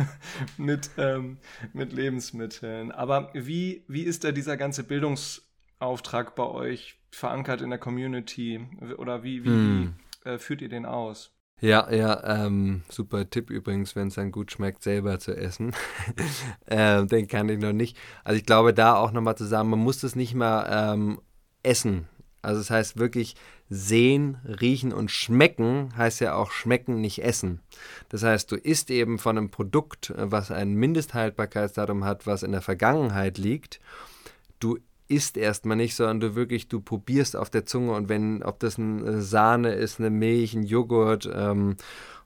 [0.56, 1.38] mit, ähm,
[1.72, 2.92] mit Lebensmitteln.
[2.92, 8.60] Aber wie, wie ist da dieser ganze Bildungsauftrag bei euch verankert in der Community?
[8.98, 9.94] Oder wie, wie, hm.
[10.24, 11.32] wie äh, führt ihr den aus?
[11.60, 15.74] Ja, ja, ähm, super Tipp übrigens, wenn es dann gut schmeckt, selber zu essen.
[16.66, 17.98] äh, den kann ich noch nicht.
[18.24, 21.20] Also ich glaube, da auch nochmal zusammen, man muss das nicht mal ähm,
[21.62, 22.08] essen
[22.42, 23.36] Also das heißt wirklich
[23.68, 27.60] sehen, riechen und schmecken heißt ja auch schmecken, nicht essen.
[28.08, 32.62] Das heißt, du isst eben von einem Produkt, was ein Mindesthaltbarkeitsdatum hat, was in der
[32.62, 33.80] Vergangenheit liegt.
[34.58, 34.78] Du
[35.10, 38.78] isst erstmal nicht, sondern du wirklich, du probierst auf der Zunge und wenn, ob das
[38.78, 41.76] eine Sahne ist, eine Milch, ein Joghurt ähm,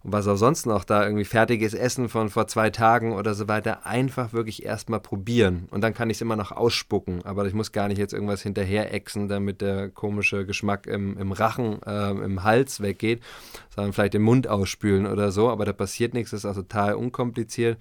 [0.05, 3.49] und was auch sonst noch da irgendwie fertiges Essen von vor zwei Tagen oder so
[3.49, 5.67] weiter, einfach wirklich erstmal probieren.
[5.71, 8.43] Und dann kann ich es immer noch ausspucken, aber ich muss gar nicht jetzt irgendwas
[8.43, 13.23] hinterher exen, damit der komische Geschmack im, im Rachen, äh, im Hals weggeht,
[13.75, 16.95] sondern vielleicht den Mund ausspülen oder so, aber da passiert nichts, das ist auch total
[16.95, 17.79] unkompliziert.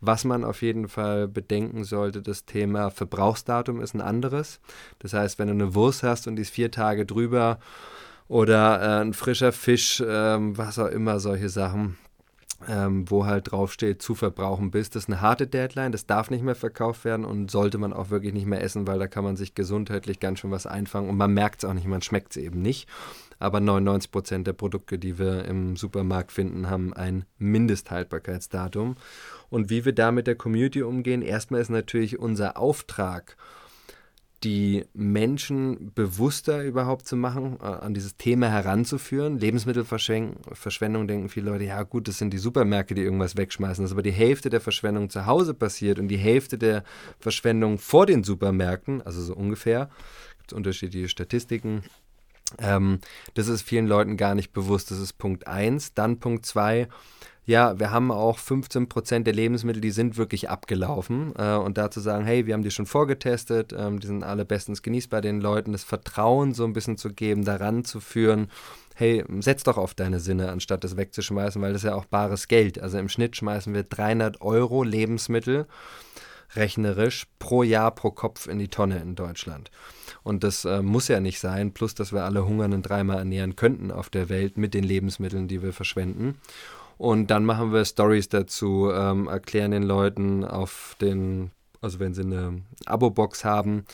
[0.00, 4.60] Was man auf jeden Fall bedenken sollte, das Thema Verbrauchsdatum ist ein anderes.
[4.98, 7.58] Das heißt, wenn du eine Wurst hast und die ist vier Tage drüber
[8.28, 11.96] oder äh, ein frischer Fisch, ähm, was auch immer, solche Sachen,
[12.68, 14.94] ähm, wo halt draufsteht, zu verbrauchen bist.
[14.94, 18.10] Das ist eine harte Deadline, das darf nicht mehr verkauft werden und sollte man auch
[18.10, 21.16] wirklich nicht mehr essen, weil da kann man sich gesundheitlich ganz schön was einfangen und
[21.16, 22.88] man merkt es auch nicht, man schmeckt es eben nicht.
[23.38, 28.96] Aber 99 Prozent der Produkte, die wir im Supermarkt finden, haben ein Mindesthaltbarkeitsdatum.
[29.50, 33.36] Und wie wir da mit der Community umgehen, erstmal ist natürlich unser Auftrag,
[34.46, 39.40] die Menschen bewusster überhaupt zu machen, äh, an dieses Thema heranzuführen.
[39.40, 43.82] Lebensmittelverschwendung denken viele Leute, ja gut, das sind die Supermärkte, die irgendwas wegschmeißen.
[43.82, 46.84] Das ist aber die Hälfte der Verschwendung zu Hause passiert und die Hälfte der
[47.18, 49.90] Verschwendung vor den Supermärkten, also so ungefähr,
[50.38, 51.82] gibt es unterschiedliche Statistiken.
[52.58, 53.00] Ähm,
[53.34, 54.92] das ist vielen Leuten gar nicht bewusst.
[54.92, 55.94] Das ist Punkt 1.
[55.94, 56.86] Dann Punkt 2
[57.46, 61.32] ja, wir haben auch 15 Prozent der Lebensmittel, die sind wirklich abgelaufen.
[61.38, 64.44] Äh, und da zu sagen, hey, wir haben die schon vorgetestet, ähm, die sind alle
[64.44, 68.48] bestens genießbar, den Leuten das Vertrauen so ein bisschen zu geben, daran zu führen,
[68.96, 72.48] hey, setz doch auf deine Sinne, anstatt das wegzuschmeißen, weil das ist ja auch bares
[72.48, 72.80] Geld.
[72.82, 75.66] Also im Schnitt schmeißen wir 300 Euro Lebensmittel
[76.54, 79.70] rechnerisch pro Jahr pro Kopf in die Tonne in Deutschland.
[80.22, 83.92] Und das äh, muss ja nicht sein, plus dass wir alle Hungernden dreimal ernähren könnten
[83.92, 86.40] auf der Welt mit den Lebensmitteln, die wir verschwenden.
[86.98, 92.22] Und dann machen wir Stories dazu, ähm, erklären den Leuten auf den, also wenn sie
[92.22, 93.84] eine Abo-Box haben,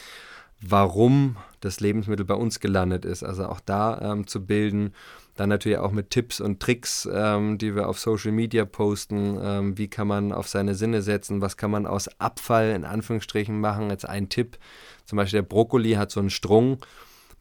[0.60, 3.24] warum das Lebensmittel bei uns gelandet ist.
[3.24, 4.94] Also auch da ähm, zu bilden.
[5.34, 9.38] Dann natürlich auch mit Tipps und Tricks, ähm, die wir auf Social Media posten.
[9.42, 11.40] Ähm, wie kann man auf seine Sinne setzen?
[11.40, 13.90] Was kann man aus Abfall in Anführungsstrichen machen?
[13.90, 14.58] Jetzt ein Tipp.
[15.04, 16.78] Zum Beispiel der Brokkoli hat so einen Strung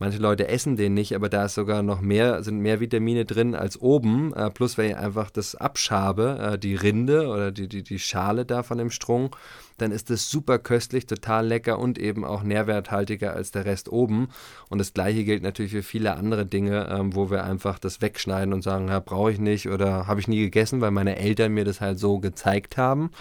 [0.02, 3.54] Manche Leute essen den nicht, aber da ist sogar noch mehr, sind mehr Vitamine drin
[3.54, 4.34] als oben.
[4.34, 8.44] Äh, plus, wenn ich einfach das abschabe, äh, die Rinde oder die, die, die Schale
[8.44, 9.36] da von dem Strung,
[9.78, 14.30] dann ist das super köstlich, total lecker und eben auch nährwerthaltiger als der Rest oben.
[14.70, 18.56] Und das gleiche gilt natürlich für viele andere Dinge, ähm, wo wir einfach das wegschneiden
[18.56, 21.64] und sagen, ja, brauche ich nicht oder habe ich nie gegessen, weil meine Eltern mir
[21.64, 23.12] das halt so gezeigt haben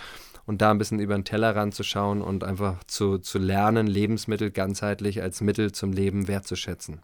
[0.51, 4.51] und da ein bisschen über den Tellerrand zu schauen und einfach zu, zu lernen, Lebensmittel
[4.51, 7.03] ganzheitlich als Mittel zum Leben wertzuschätzen.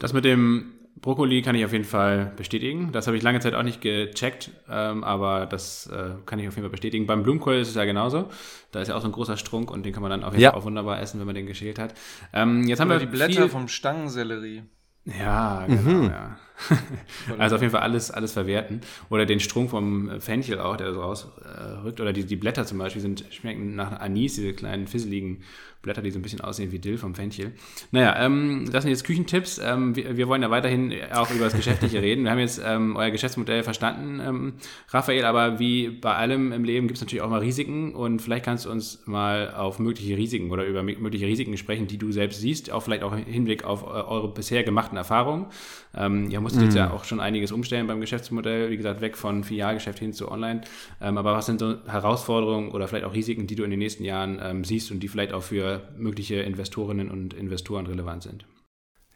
[0.00, 2.90] Das mit dem Brokkoli kann ich auf jeden Fall bestätigen.
[2.90, 6.56] Das habe ich lange Zeit auch nicht gecheckt, ähm, aber das äh, kann ich auf
[6.56, 7.06] jeden Fall bestätigen.
[7.06, 8.30] Beim Blumenkohl ist es ja genauso.
[8.72, 10.42] Da ist ja auch so ein großer Strunk und den kann man dann auf jeden
[10.42, 10.50] ja.
[10.50, 11.94] Fall auch wunderbar essen, wenn man den geschält hat.
[12.32, 14.64] Ähm, jetzt haben Oder wir die Blätter vom Stangensellerie.
[15.04, 16.04] Ja, genau, mhm.
[16.10, 16.36] ja.
[17.38, 18.80] also auf jeden Fall alles, alles verwerten.
[19.10, 21.98] Oder den Strunk vom Fenchel auch, der so rausrückt.
[21.98, 25.42] Äh, Oder die, die Blätter zum Beispiel sind, schmecken nach Anis, diese kleinen fisseligen
[25.86, 27.52] Blätter, die so ein bisschen aussehen wie Dill vom Fenchel.
[27.92, 29.60] Naja, ähm, das sind jetzt Küchentipps.
[29.62, 32.24] Ähm, wir, wir, wollen ja weiterhin auch über das Geschäftliche reden.
[32.24, 34.54] Wir haben jetzt ähm, euer Geschäftsmodell verstanden, ähm,
[34.88, 38.44] Raphael, aber wie bei allem im Leben gibt es natürlich auch mal Risiken und vielleicht
[38.44, 42.40] kannst du uns mal auf mögliche Risiken oder über mögliche Risiken sprechen, die du selbst
[42.40, 45.46] siehst, auch vielleicht auch im Hinblick auf äh, eure bisher gemachten Erfahrungen.
[45.94, 46.66] Ähm, ihr musstet mhm.
[46.66, 50.30] jetzt ja auch schon einiges umstellen beim Geschäftsmodell, wie gesagt, weg von Filialgeschäft hin zu
[50.30, 50.60] Online.
[51.00, 54.04] Ähm, aber was sind so Herausforderungen oder vielleicht auch Risiken, die du in den nächsten
[54.04, 58.46] Jahren ähm, siehst und die vielleicht auch für mögliche Investorinnen und Investoren relevant sind?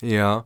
[0.03, 0.45] Ja,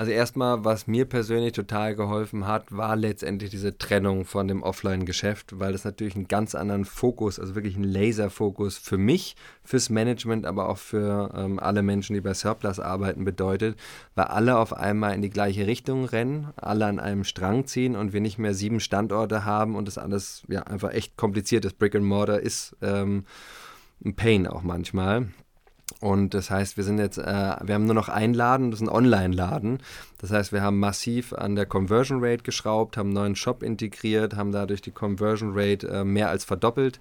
[0.00, 5.60] also erstmal, was mir persönlich total geholfen hat, war letztendlich diese Trennung von dem Offline-Geschäft,
[5.60, 10.46] weil das natürlich einen ganz anderen Fokus, also wirklich einen Laserfokus für mich, fürs Management,
[10.46, 13.78] aber auch für ähm, alle Menschen, die bei Surplus arbeiten, bedeutet,
[14.14, 18.14] weil alle auf einmal in die gleiche Richtung rennen, alle an einem Strang ziehen und
[18.14, 21.78] wir nicht mehr sieben Standorte haben und das alles ja einfach echt kompliziert ist.
[21.78, 23.26] Brick and Mortar ist ähm,
[24.02, 25.28] ein Pain auch manchmal.
[26.00, 28.86] Und das heißt, wir sind jetzt, äh, wir haben nur noch einen Laden, das ist
[28.86, 29.80] ein Online-Laden.
[30.18, 34.34] Das heißt, wir haben massiv an der Conversion Rate geschraubt, haben einen neuen Shop integriert,
[34.34, 36.98] haben dadurch die Conversion Rate äh, mehr als verdoppelt.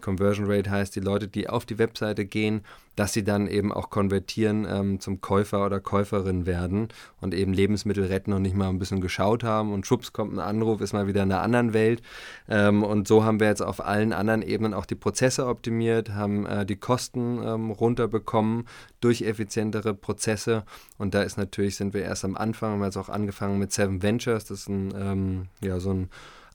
[0.00, 2.62] Conversion Rate heißt, die Leute, die auf die Webseite gehen,
[2.98, 6.88] dass sie dann eben auch konvertieren ähm, zum Käufer oder Käuferin werden
[7.20, 10.40] und eben Lebensmittel retten und nicht mal ein bisschen geschaut haben und schwupps kommt ein
[10.40, 12.02] Anruf, ist mal wieder in einer anderen Welt.
[12.48, 16.44] Ähm, und so haben wir jetzt auf allen anderen Ebenen auch die Prozesse optimiert, haben
[16.46, 18.66] äh, die Kosten ähm, runterbekommen
[19.00, 20.64] durch effizientere Prozesse.
[20.98, 23.72] Und da ist natürlich, sind wir erst am Anfang, haben wir jetzt auch angefangen mit
[23.72, 26.08] Seven Ventures, das ist ein, ähm, ja, so ein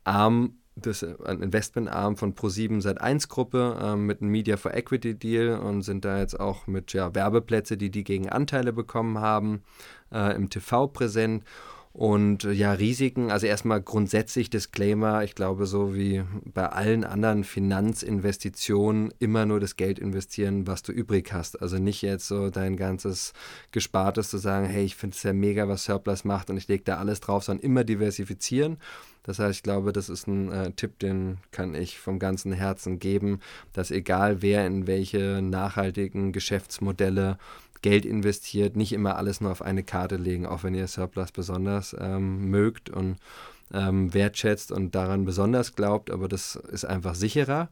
[0.04, 5.16] Arm das äh, ein Investmentarm von Pro7 Sat1 Gruppe ähm, mit einem Media for Equity
[5.16, 9.64] Deal und sind da jetzt auch mit ja, Werbeplätze, die die gegen Anteile bekommen haben,
[10.12, 11.44] äh, im TV präsent.
[11.94, 19.14] Und ja, Risiken, also erstmal grundsätzlich Disclaimer, ich glaube, so wie bei allen anderen Finanzinvestitionen
[19.20, 21.62] immer nur das Geld investieren, was du übrig hast.
[21.62, 23.34] Also nicht jetzt so dein ganzes
[23.72, 26.84] Gespartes zu sagen, hey, ich finde es ja mega, was Surplus macht und ich lege
[26.84, 28.78] da alles drauf, sondern immer diversifizieren.
[29.22, 32.98] Das heißt, ich glaube, das ist ein äh, Tipp, den kann ich vom ganzen Herzen
[32.98, 33.40] geben,
[33.72, 37.38] dass egal wer in welche nachhaltigen Geschäftsmodelle
[37.84, 41.96] Geld investiert, nicht immer alles nur auf eine Karte legen, auch wenn ihr Surplus besonders
[42.00, 43.18] ähm, mögt und
[43.72, 47.70] ähm, wertschätzt und daran besonders glaubt, aber das ist einfach sicherer.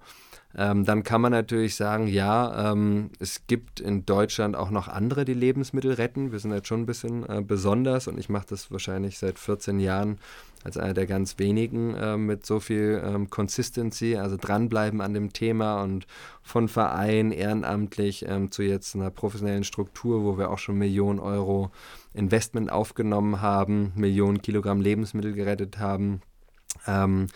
[0.55, 5.23] Ähm, dann kann man natürlich sagen, ja, ähm, es gibt in Deutschland auch noch andere,
[5.23, 6.33] die Lebensmittel retten.
[6.33, 9.79] Wir sind jetzt schon ein bisschen äh, besonders und ich mache das wahrscheinlich seit 14
[9.79, 10.19] Jahren
[10.63, 15.33] als einer der ganz wenigen äh, mit so viel ähm, Consistency, also dranbleiben an dem
[15.33, 16.05] Thema und
[16.41, 21.71] von Verein ehrenamtlich ähm, zu jetzt einer professionellen Struktur, wo wir auch schon Millionen Euro
[22.13, 26.21] Investment aufgenommen haben, Millionen Kilogramm Lebensmittel gerettet haben.
[26.87, 27.27] Ähm,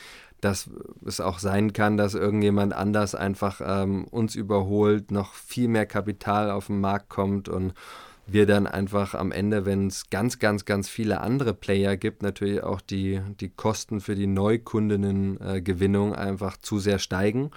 [0.41, 0.69] dass
[1.03, 6.51] es auch sein kann, dass irgendjemand anders einfach ähm, uns überholt, noch viel mehr Kapital
[6.51, 7.73] auf den Markt kommt und
[8.27, 12.63] wir dann einfach am Ende, wenn es ganz, ganz, ganz viele andere Player gibt, natürlich
[12.63, 17.51] auch die, die Kosten für die Neukundinnengewinnung äh, einfach zu sehr steigen.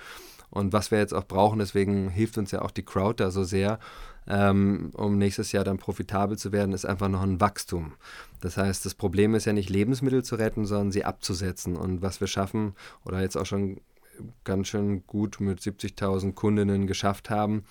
[0.51, 3.45] Und was wir jetzt auch brauchen, deswegen hilft uns ja auch die Crowd da so
[3.45, 3.79] sehr,
[4.27, 7.95] ähm, um nächstes Jahr dann profitabel zu werden, ist einfach noch ein Wachstum.
[8.41, 11.77] Das heißt, das Problem ist ja nicht Lebensmittel zu retten, sondern sie abzusetzen.
[11.77, 13.81] Und was wir schaffen, oder jetzt auch schon
[14.45, 17.65] ganz schön gut mit 70.000 Kundinnen geschafft haben,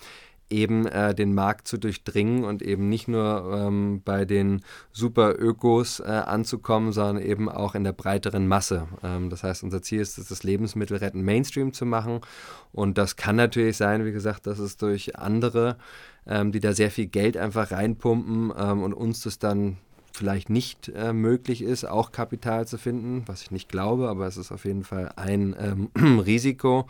[0.50, 6.00] eben äh, den Markt zu durchdringen und eben nicht nur ähm, bei den super Ökos
[6.00, 8.88] äh, anzukommen, sondern eben auch in der breiteren Masse.
[9.04, 12.22] Ähm, das heißt, unser Ziel ist es, das Lebensmittelretten Mainstream zu machen.
[12.72, 15.78] Und das kann natürlich sein, wie gesagt, dass es durch andere,
[16.26, 19.78] ähm, die da sehr viel Geld einfach reinpumpen ähm, und uns das dann
[20.18, 24.38] vielleicht nicht äh, möglich ist, auch Kapital zu finden, was ich nicht glaube, aber es
[24.38, 25.56] ist auf jeden Fall ein
[25.96, 26.88] ähm, Risiko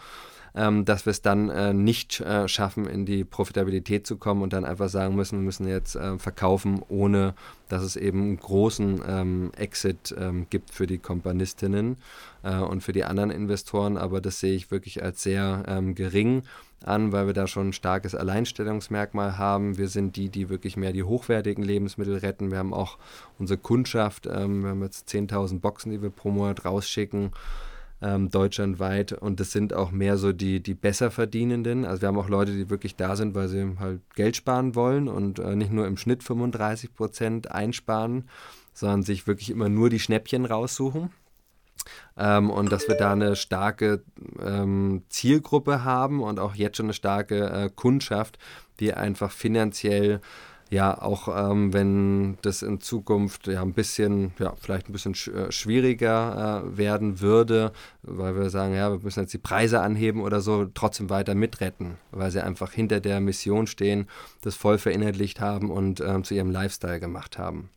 [0.57, 4.53] ähm, dass wir es dann äh, nicht äh, schaffen, in die Profitabilität zu kommen und
[4.53, 7.36] dann einfach sagen müssen, wir müssen jetzt äh, verkaufen, ohne
[7.69, 11.97] dass es eben einen großen ähm, Exit ähm, gibt für die Kompanistinnen
[12.41, 13.97] äh, und für die anderen Investoren.
[13.97, 16.41] Aber das sehe ich wirklich als sehr ähm, gering
[16.84, 19.78] an, weil wir da schon ein starkes Alleinstellungsmerkmal haben.
[19.78, 22.51] Wir sind die, die wirklich mehr die hochwertigen Lebensmittel retten.
[22.51, 22.97] Wir haben auch
[23.39, 27.32] unsere Kundschaft, ähm, wir haben jetzt 10.000 Boxen, die wir pro Monat rausschicken
[28.01, 29.13] ähm, deutschlandweit.
[29.13, 31.86] Und das sind auch mehr so die, die Besserverdienenden.
[31.86, 35.07] Also wir haben auch Leute, die wirklich da sind, weil sie halt Geld sparen wollen
[35.07, 38.30] und äh, nicht nur im Schnitt 35 Prozent einsparen,
[38.73, 41.09] sondern sich wirklich immer nur die Schnäppchen raussuchen.
[42.17, 44.03] Ähm, und dass wir da eine starke
[44.43, 48.38] ähm, Zielgruppe haben und auch jetzt schon eine starke äh, Kundschaft,
[48.80, 50.21] die einfach finanziell
[50.69, 55.30] ja, auch ähm, wenn das in Zukunft ja ein bisschen, ja, vielleicht ein bisschen sch
[55.30, 57.71] äh, schwieriger äh, werden würde,
[58.01, 61.95] weil wir sagen, ja, wir müssen jetzt die Preise anheben oder so, trotzdem weiter mitretten,
[62.11, 64.07] weil sie einfach hinter der Mission stehen,
[64.41, 67.69] das voll verinnerlicht haben und ähm, zu ihrem Lifestyle gemacht haben.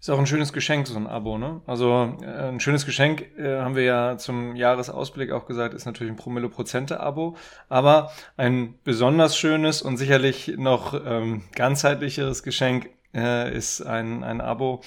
[0.00, 1.60] Ist auch ein schönes Geschenk, so ein Abo, ne?
[1.66, 6.10] Also äh, ein schönes Geschenk, äh, haben wir ja zum Jahresausblick auch gesagt, ist natürlich
[6.10, 7.36] ein Promille-Prozente-Abo.
[7.68, 14.80] Aber ein besonders schönes und sicherlich noch ähm, ganzheitlicheres Geschenk äh, ist ein, ein Abo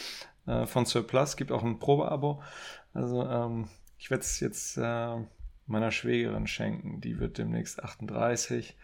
[0.48, 1.38] äh, von Surplus.
[1.38, 2.42] Gibt auch ein Probeabo.
[2.96, 3.68] Also ähm,
[4.00, 5.16] ich werde es jetzt äh,
[5.68, 7.02] meiner Schwägerin schenken.
[7.02, 8.76] Die wird demnächst 38.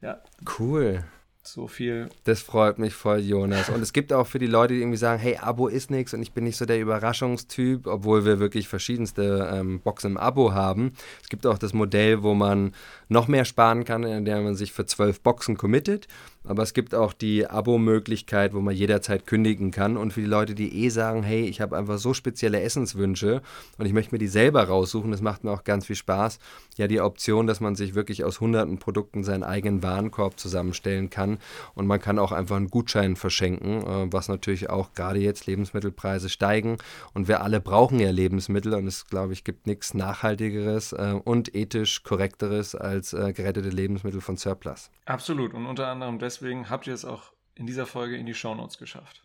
[0.00, 0.22] Ja.
[0.56, 1.02] Cool
[1.46, 2.08] so viel.
[2.24, 3.68] Das freut mich voll, Jonas.
[3.68, 6.22] Und es gibt auch für die Leute, die irgendwie sagen, hey, Abo ist nichts und
[6.22, 10.94] ich bin nicht so der Überraschungstyp, obwohl wir wirklich verschiedenste ähm, Boxen im Abo haben.
[11.22, 12.72] Es gibt auch das Modell, wo man
[13.08, 16.08] noch mehr sparen kann, indem man sich für zwölf Boxen committet.
[16.46, 19.96] Aber es gibt auch die Abo-Möglichkeit, wo man jederzeit kündigen kann.
[19.96, 23.42] Und für die Leute, die eh sagen, hey, ich habe einfach so spezielle Essenswünsche
[23.78, 26.38] und ich möchte mir die selber raussuchen, das macht mir auch ganz viel Spaß.
[26.76, 31.38] Ja, die Option, dass man sich wirklich aus hunderten Produkten seinen eigenen Warenkorb zusammenstellen kann.
[31.74, 36.28] Und man kann auch einfach einen Gutschein verschenken, äh, was natürlich auch gerade jetzt Lebensmittelpreise
[36.28, 36.76] steigen.
[37.14, 41.54] Und wir alle brauchen ja Lebensmittel und es, glaube ich, gibt nichts Nachhaltigeres äh, und
[41.54, 44.90] ethisch korrekteres als äh, gerettete Lebensmittel von Surplus.
[45.06, 45.54] Absolut.
[45.54, 48.78] Und unter anderem deswegen deswegen habt ihr es auch in dieser Folge in die Shownotes
[48.78, 49.22] geschafft.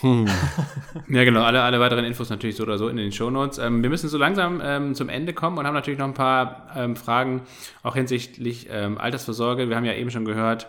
[0.00, 0.26] Hm.
[1.08, 1.42] ja, genau.
[1.42, 3.58] Alle, alle weiteren Infos natürlich so oder so in den Shownotes.
[3.58, 6.70] Ähm, wir müssen so langsam ähm, zum Ende kommen und haben natürlich noch ein paar
[6.74, 7.42] ähm, Fragen
[7.82, 9.68] auch hinsichtlich ähm, Altersvorsorge.
[9.68, 10.68] Wir haben ja eben schon gehört,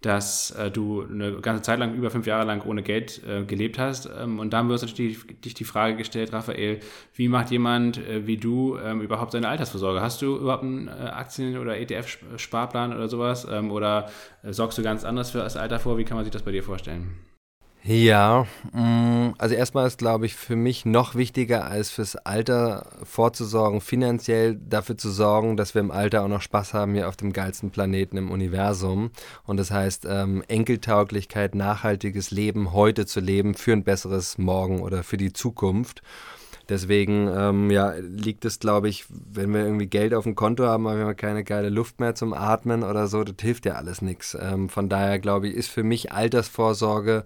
[0.00, 3.78] dass äh, du eine ganze Zeit lang, über fünf Jahre lang ohne Geld äh, gelebt
[3.78, 4.08] hast.
[4.16, 6.80] Ähm, und da haben wir uns natürlich dich die Frage gestellt, Raphael,
[7.14, 10.00] wie macht jemand äh, wie du ähm, überhaupt seine Altersvorsorge?
[10.00, 13.46] Hast du überhaupt einen äh, Aktien- oder ETF-Sparplan oder sowas?
[13.50, 14.08] Ähm, oder
[14.42, 15.98] äh, sorgst du ganz anders für das Alter vor?
[15.98, 17.27] Wie kann man sich das bei dir vorstellen?
[17.84, 23.80] Ja, mm, also erstmal ist, glaube ich, für mich noch wichtiger, als fürs Alter vorzusorgen,
[23.80, 27.32] finanziell dafür zu sorgen, dass wir im Alter auch noch Spaß haben hier auf dem
[27.32, 29.10] geilsten Planeten im Universum.
[29.46, 35.02] Und das heißt, ähm, Enkeltauglichkeit, nachhaltiges Leben heute zu leben für ein besseres Morgen oder
[35.02, 36.02] für die Zukunft.
[36.68, 40.86] Deswegen ähm, ja, liegt es, glaube ich, wenn wir irgendwie Geld auf dem Konto haben,
[40.86, 44.02] aber wir haben keine geile Luft mehr zum Atmen oder so, das hilft ja alles
[44.02, 44.36] nichts.
[44.38, 47.24] Ähm, von daher, glaube ich, ist für mich Altersvorsorge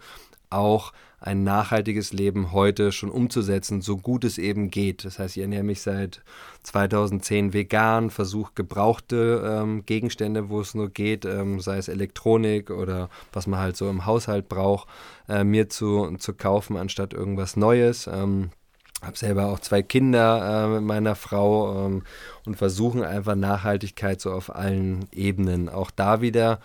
[0.52, 0.92] auch
[1.22, 5.04] ein nachhaltiges Leben heute schon umzusetzen, so gut es eben geht.
[5.04, 6.20] Das heißt, ich ernähre mich seit
[6.64, 13.08] 2010 vegan, versuche gebrauchte ähm, Gegenstände, wo es nur geht, ähm, sei es Elektronik oder
[13.32, 14.88] was man halt so im Haushalt braucht,
[15.28, 18.08] äh, mir zu, zu kaufen, anstatt irgendwas Neues.
[18.12, 18.50] Ähm,
[19.00, 22.02] habe selber auch zwei Kinder äh, mit meiner Frau ähm,
[22.46, 25.68] und versuchen einfach Nachhaltigkeit so auf allen Ebenen.
[25.68, 26.60] Auch da wieder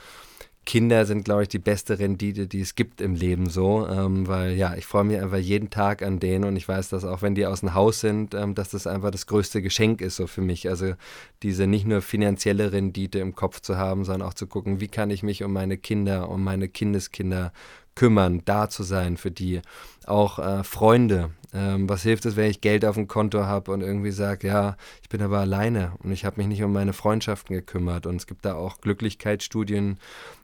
[0.68, 4.52] Kinder sind, glaube ich, die beste Rendite, die es gibt im Leben so, ähm, weil
[4.52, 7.36] ja, ich freue mich einfach jeden Tag an denen und ich weiß, dass auch wenn
[7.36, 10.42] die aus dem Haus sind, ähm, dass das einfach das größte Geschenk ist so für
[10.42, 10.68] mich.
[10.68, 10.94] Also
[11.42, 15.10] diese nicht nur finanzielle Rendite im Kopf zu haben, sondern auch zu gucken, wie kann
[15.10, 17.54] ich mich um meine Kinder, um meine Kindeskinder
[17.96, 19.62] kümmern, da zu sein für die.
[20.06, 23.82] Auch äh, Freunde, ähm, was hilft es, wenn ich Geld auf dem Konto habe und
[23.82, 27.56] irgendwie sage, ja, ich bin aber alleine und ich habe mich nicht um meine Freundschaften
[27.56, 28.06] gekümmert.
[28.06, 29.98] Und es gibt da auch Glücklichkeitsstudien,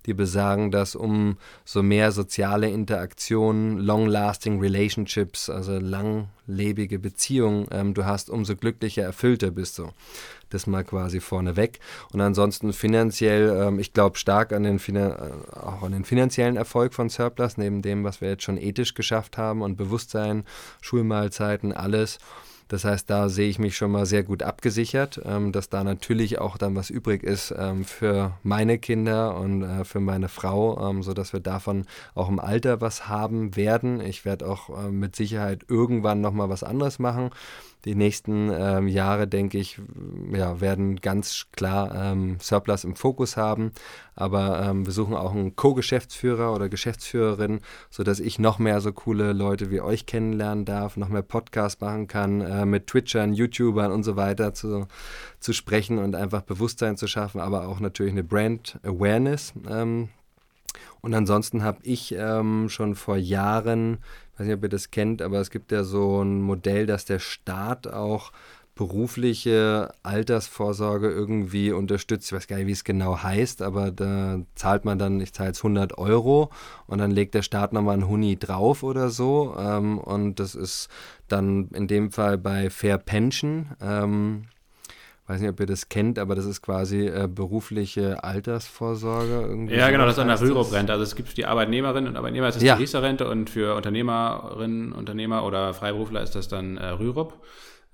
[0.06, 8.30] die besagen, dass umso mehr soziale Interaktionen, long-lasting relationships, also langlebige Beziehungen ähm, du hast,
[8.30, 9.90] umso glücklicher, erfüllter bist du.
[10.50, 11.80] Das mal quasi vorneweg.
[12.12, 15.14] Und ansonsten finanziell, ähm, ich glaube stark an den, äh,
[15.52, 19.38] auch an den finanziellen Erfolg von Surplus, neben dem, was wir jetzt schon ethisch geschafft
[19.38, 20.44] haben und Bewusstsein,
[20.82, 22.20] Schulmahlzeiten, alles.
[22.74, 26.40] Das heißt, da sehe ich mich schon mal sehr gut abgesichert, ähm, dass da natürlich
[26.40, 31.04] auch dann was übrig ist ähm, für meine Kinder und äh, für meine Frau, ähm,
[31.04, 34.02] sodass wir davon auch im Alter was haben werden.
[34.02, 37.30] Ich werde auch äh, mit Sicherheit irgendwann nochmal was anderes machen
[37.86, 39.82] die nächsten ähm, Jahre, denke ich,
[40.32, 43.72] ja, werden ganz klar ähm, Surplus im Fokus haben.
[44.16, 47.60] Aber ähm, wir suchen auch einen Co-Geschäftsführer oder Geschäftsführerin,
[47.90, 52.08] sodass ich noch mehr so coole Leute wie euch kennenlernen darf, noch mehr Podcasts machen
[52.08, 54.88] kann, äh, mit Twitchern, YouTubern und so weiter zu,
[55.40, 59.54] zu sprechen und einfach Bewusstsein zu schaffen, aber auch natürlich eine Brand Awareness.
[59.70, 60.10] Ähm,
[61.02, 63.98] und ansonsten habe ich ähm, schon vor Jahren
[64.34, 67.06] ich weiß nicht, ob ihr das kennt, aber es gibt ja so ein Modell, dass
[67.06, 68.32] der Staat auch
[68.76, 72.28] berufliche Altersvorsorge irgendwie unterstützt.
[72.28, 75.50] Ich weiß gar nicht, wie es genau heißt, aber da zahlt man dann, ich zahle
[75.50, 76.50] jetzt 100 Euro
[76.88, 79.56] und dann legt der Staat nochmal einen Huni drauf oder so.
[79.60, 80.90] Ähm, und das ist
[81.28, 83.68] dann in dem Fall bei Fair Pension.
[85.26, 89.48] Weiß nicht, ob ihr das kennt, aber das ist quasi äh, berufliche Altersvorsorge.
[89.48, 90.92] Irgendwie ja, genau, das ist an der Rürup-Rente.
[90.92, 92.76] Also es gibt die Arbeitnehmerinnen und Arbeitnehmer, das ist ja.
[92.76, 97.42] die Riester-Rente und für Unternehmerinnen, Unternehmer oder Freiberufler ist das dann äh, Rürup.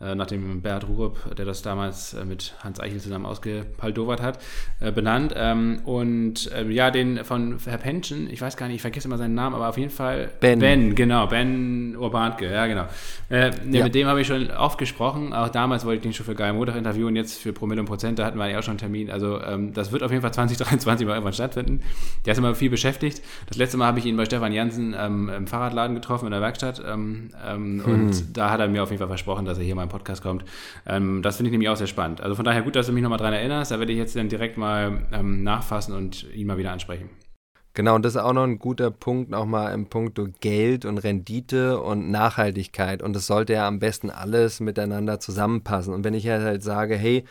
[0.02, 4.40] Äh, nachdem Bert Rurup, der das damals äh, mit Hans Eichel zusammen ausgepaldowert hat,
[4.80, 5.34] äh, benannt.
[5.36, 9.36] Ähm, und ja, den von Herr Pension, ich weiß gar nicht, ich vergesse immer seinen
[9.36, 10.60] Namen, aber auf jeden Fall Ben.
[10.60, 12.86] Ben, genau, Ben Urbanke, ja, genau.
[13.30, 13.84] Äh, ja.
[13.84, 15.34] Mit dem habe ich schon oft gesprochen.
[15.34, 17.16] Auch damals wollte ich den schon für Geil Montag interviewen.
[17.16, 19.10] Jetzt für Promille und Prozent, da hatten wir ja auch schon einen Termin.
[19.10, 21.82] Also, ähm, das wird auf jeden Fall 2023 mal irgendwann stattfinden.
[22.26, 23.22] Der ist immer viel beschäftigt.
[23.48, 26.42] Das letzte Mal habe ich ihn bei Stefan Jansen ähm, im Fahrradladen getroffen in der
[26.42, 26.82] Werkstatt.
[26.88, 27.94] Ähm, ähm, hm.
[27.94, 30.22] Und da hat er mir auf jeden Fall versprochen, dass er hier mal meinem Podcast
[30.22, 30.46] kommt.
[30.86, 32.22] Ähm, das finde ich nämlich auch sehr spannend.
[32.22, 33.72] Also von daher gut, dass du mich nochmal daran erinnerst.
[33.72, 37.10] Da werde ich jetzt dann direkt mal ähm, nachfassen und ihn mal wieder ansprechen.
[37.76, 41.80] Genau, und das ist auch noch ein guter Punkt, nochmal im Punkt Geld und Rendite
[41.80, 43.02] und Nachhaltigkeit.
[43.02, 45.94] Und das sollte ja am besten alles miteinander zusammenpassen.
[45.94, 47.24] Und wenn ich halt sage, hey,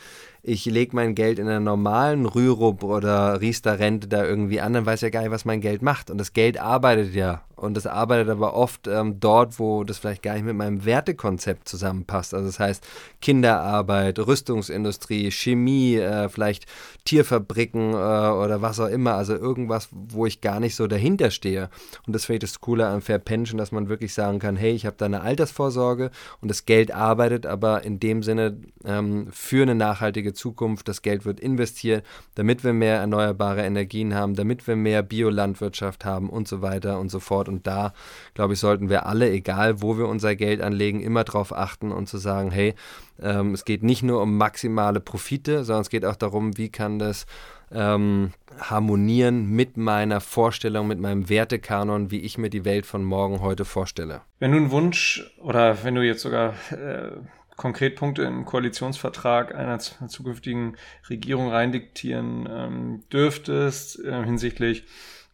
[0.42, 5.00] ich lege mein Geld in einer normalen Rürup oder Riester-Rente da irgendwie an, dann weiß
[5.00, 6.10] ja gar nicht, was mein Geld macht.
[6.10, 7.42] Und das Geld arbeitet ja.
[7.58, 11.68] Und das arbeitet aber oft ähm, dort, wo das vielleicht gar nicht mit meinem Wertekonzept
[11.68, 12.32] zusammenpasst.
[12.32, 12.86] Also das heißt
[13.20, 16.66] Kinderarbeit, Rüstungsindustrie, Chemie, äh, vielleicht
[17.04, 19.14] Tierfabriken äh, oder was auch immer.
[19.14, 21.68] Also irgendwas, wo ich gar nicht so dahinter stehe.
[22.06, 24.70] Und das finde ich das Coole an Fair Pension, dass man wirklich sagen kann, hey,
[24.70, 29.62] ich habe da eine Altersvorsorge und das Geld arbeitet aber in dem Sinne ähm, für
[29.62, 30.88] eine nachhaltige Zukunft.
[30.88, 32.04] Das Geld wird investiert,
[32.34, 37.10] damit wir mehr erneuerbare Energien haben, damit wir mehr Biolandwirtschaft haben und so weiter und
[37.10, 37.48] so fort.
[37.48, 37.92] Und da,
[38.34, 42.08] glaube ich, sollten wir alle, egal wo wir unser Geld anlegen, immer darauf achten und
[42.08, 42.74] zu sagen, hey,
[43.20, 46.98] ähm, es geht nicht nur um maximale Profite, sondern es geht auch darum, wie kann
[46.98, 47.26] das
[47.70, 53.40] ähm, harmonieren mit meiner Vorstellung, mit meinem Wertekanon, wie ich mir die Welt von morgen
[53.40, 54.22] heute vorstelle.
[54.38, 57.10] Wenn du einen Wunsch oder wenn du jetzt sogar äh,
[57.58, 60.76] konkret Punkte im Koalitionsvertrag einer zukünftigen
[61.10, 64.84] Regierung reindiktieren ähm, dürftest äh, hinsichtlich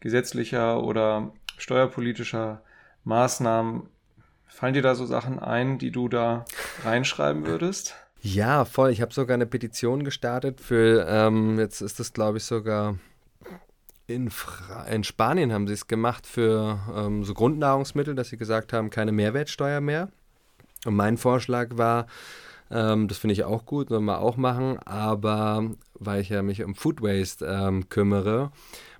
[0.00, 2.62] gesetzlicher oder steuerpolitischer
[3.04, 3.88] Maßnahmen,
[4.48, 6.46] fallen dir da so Sachen ein, die du da
[6.82, 7.94] reinschreiben würdest?
[8.22, 8.90] Ja, voll.
[8.90, 12.98] Ich habe sogar eine Petition gestartet für, ähm, jetzt ist das glaube ich sogar
[14.06, 14.30] in,
[14.90, 19.12] in Spanien haben sie es gemacht für ähm, so Grundnahrungsmittel, dass sie gesagt haben, keine
[19.12, 20.10] Mehrwertsteuer mehr.
[20.84, 22.06] Und mein Vorschlag war,
[22.70, 26.62] ähm, das finde ich auch gut, soll man auch machen, aber weil ich ja mich
[26.62, 28.50] um Food Waste ähm, kümmere,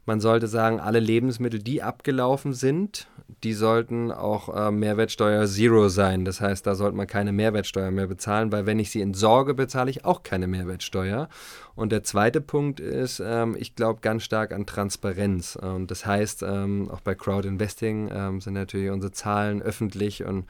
[0.06, 3.08] man sollte sagen, alle Lebensmittel, die abgelaufen sind,
[3.42, 6.26] die sollten auch äh, Mehrwertsteuer Zero sein.
[6.26, 9.90] Das heißt, da sollte man keine Mehrwertsteuer mehr bezahlen, weil wenn ich sie entsorge, bezahle
[9.90, 11.28] ich auch keine Mehrwertsteuer.
[11.74, 15.56] Und der zweite Punkt ist, ähm, ich glaube ganz stark an Transparenz.
[15.56, 20.44] Und das heißt, ähm, auch bei Crowd Investing ähm, sind natürlich unsere Zahlen öffentlich und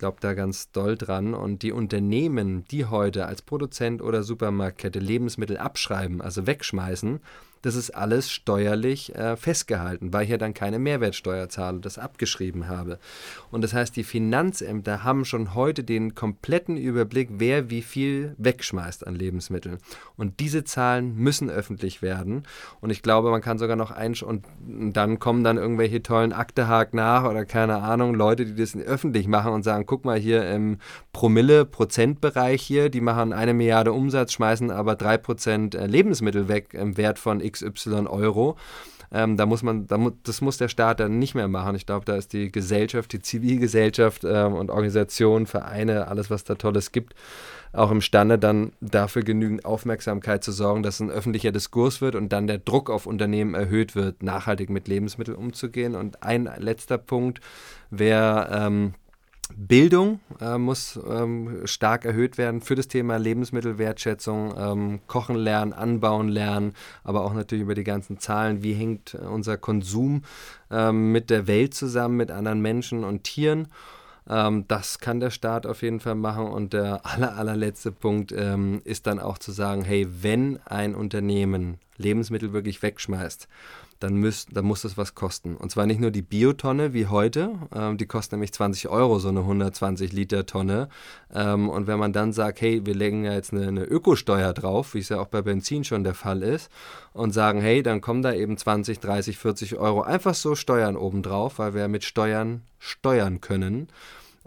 [0.00, 1.34] ich glaube da ganz doll dran.
[1.34, 7.20] Und die Unternehmen, die heute als Produzent oder Supermarktkette Lebensmittel abschreiben, also wegschmeißen,
[7.62, 12.68] das ist alles steuerlich äh, festgehalten, weil ich ja dann keine Mehrwertsteuer zahle, das abgeschrieben
[12.68, 12.98] habe.
[13.50, 19.06] Und das heißt, die Finanzämter haben schon heute den kompletten Überblick, wer wie viel wegschmeißt
[19.06, 19.78] an Lebensmitteln.
[20.16, 22.44] Und diese Zahlen müssen öffentlich werden.
[22.80, 26.96] Und ich glaube, man kann sogar noch ein und dann kommen dann irgendwelche tollen Aktehaken
[26.96, 30.78] nach oder keine Ahnung, Leute, die das öffentlich machen und sagen, guck mal hier im
[31.12, 36.96] Promille-Prozentbereich hier, die machen eine Milliarde Umsatz, schmeißen aber drei Prozent äh, Lebensmittel weg im
[36.96, 38.56] Wert von XY Euro.
[39.12, 41.74] Ähm, da muss man, da mu das muss der Staat dann nicht mehr machen.
[41.74, 46.54] Ich glaube, da ist die Gesellschaft, die Zivilgesellschaft ähm, und Organisationen, Vereine, alles, was da
[46.54, 47.14] Tolles gibt,
[47.72, 52.46] auch imstande, dann dafür genügend Aufmerksamkeit zu sorgen, dass ein öffentlicher Diskurs wird und dann
[52.46, 55.96] der Druck auf Unternehmen erhöht wird, nachhaltig mit Lebensmitteln umzugehen.
[55.96, 57.40] Und ein letzter Punkt
[57.90, 58.94] wäre, ähm,
[59.56, 66.28] Bildung äh, muss ähm, stark erhöht werden für das Thema Lebensmittelwertschätzung, ähm, Kochen lernen, Anbauen
[66.28, 66.74] lernen,
[67.04, 70.22] aber auch natürlich über die ganzen Zahlen, wie hängt unser Konsum
[70.70, 73.68] ähm, mit der Welt zusammen, mit anderen Menschen und Tieren.
[74.28, 76.46] Ähm, das kann der Staat auf jeden Fall machen.
[76.46, 81.78] Und der aller, allerletzte Punkt ähm, ist dann auch zu sagen, hey, wenn ein Unternehmen
[81.96, 83.48] Lebensmittel wirklich wegschmeißt,
[84.00, 85.56] dann, müsst, dann muss das was kosten.
[85.56, 89.28] Und zwar nicht nur die Biotonne wie heute, ähm, die kostet nämlich 20 Euro, so
[89.28, 90.88] eine 120 Liter Tonne.
[91.32, 94.94] Ähm, und wenn man dann sagt, hey, wir legen ja jetzt eine, eine Ökosteuer drauf,
[94.94, 96.70] wie es ja auch bei Benzin schon der Fall ist,
[97.12, 101.58] und sagen, hey, dann kommen da eben 20, 30, 40 Euro einfach so Steuern obendrauf,
[101.58, 103.88] weil wir mit Steuern steuern können.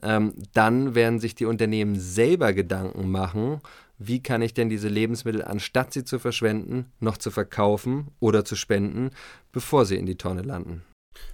[0.01, 3.62] Ähm, dann werden sich die Unternehmen selber Gedanken machen,
[3.98, 8.56] wie kann ich denn diese Lebensmittel, anstatt sie zu verschwenden, noch zu verkaufen oder zu
[8.56, 9.12] spenden,
[9.52, 10.84] bevor sie in die Tonne landen.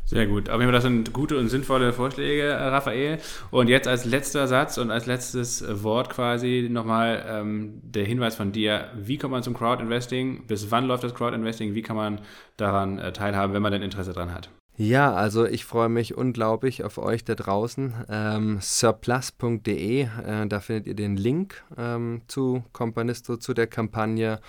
[0.05, 0.49] Sehr gut.
[0.49, 3.19] Aber das sind gute und sinnvolle Vorschläge, äh, Raphael.
[3.51, 8.51] Und jetzt als letzter Satz und als letztes Wort quasi nochmal ähm, der Hinweis von
[8.51, 8.89] dir.
[8.95, 10.47] Wie kommt man zum Crowd-Investing?
[10.47, 11.75] Bis wann läuft das Crowd-Investing?
[11.75, 12.21] Wie kann man
[12.57, 14.49] daran äh, teilhaben, wenn man denn Interesse daran hat?
[14.81, 17.95] Ja, also ich freue mich unglaublich auf euch da draußen.
[18.07, 24.39] Ähm, surplus.de, äh, da findet ihr den Link ähm, zu Companisto, zu der Kampagne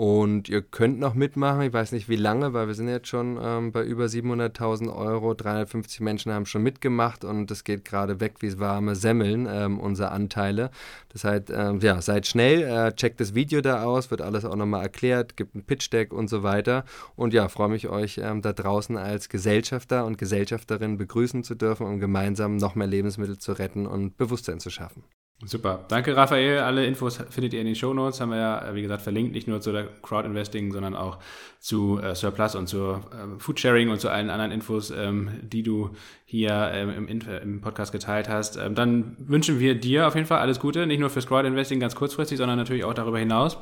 [0.00, 3.38] und ihr könnt noch mitmachen, ich weiß nicht wie lange, weil wir sind jetzt schon
[3.38, 5.34] ähm, bei über 700.000 Euro.
[5.34, 10.10] 350 Menschen haben schon mitgemacht und es geht gerade weg wie warme Semmeln, ähm, unsere
[10.10, 10.70] Anteile.
[11.10, 14.56] Das heißt, ähm, ja, seid schnell, äh, checkt das Video da aus, wird alles auch
[14.56, 16.86] nochmal erklärt, gibt ein Pitch-Deck und so weiter.
[17.14, 21.86] Und ja, freue mich, euch ähm, da draußen als Gesellschafter und Gesellschafterin begrüßen zu dürfen,
[21.86, 25.04] um gemeinsam noch mehr Lebensmittel zu retten und Bewusstsein zu schaffen.
[25.46, 25.86] Super.
[25.88, 26.58] Danke, Raphael.
[26.58, 28.20] Alle Infos findet ihr in den Show Notes.
[28.20, 31.18] Haben wir ja, äh, wie gesagt, verlinkt, nicht nur zu der Crowd Investing, sondern auch
[31.58, 35.62] zu äh, Surplus und zu ähm, Food Sharing und zu allen anderen Infos, ähm, die
[35.62, 35.90] du
[36.26, 38.58] hier ähm, im, äh, im, Podcast geteilt hast.
[38.58, 41.80] Ähm, dann wünschen wir dir auf jeden Fall alles Gute, nicht nur fürs Crowd Investing
[41.80, 43.56] ganz kurzfristig, sondern natürlich auch darüber hinaus.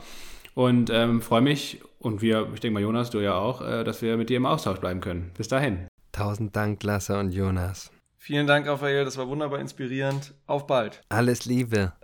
[0.54, 4.02] Und ähm, freue mich und wir, ich denke mal, Jonas, du ja auch, äh, dass
[4.02, 5.30] wir mit dir im Austausch bleiben können.
[5.36, 5.86] Bis dahin.
[6.10, 7.92] Tausend Dank, Lasse und Jonas.
[8.28, 9.06] Vielen Dank, Raphael.
[9.06, 10.34] Das war wunderbar inspirierend.
[10.46, 11.00] Auf bald.
[11.08, 11.94] Alles Liebe.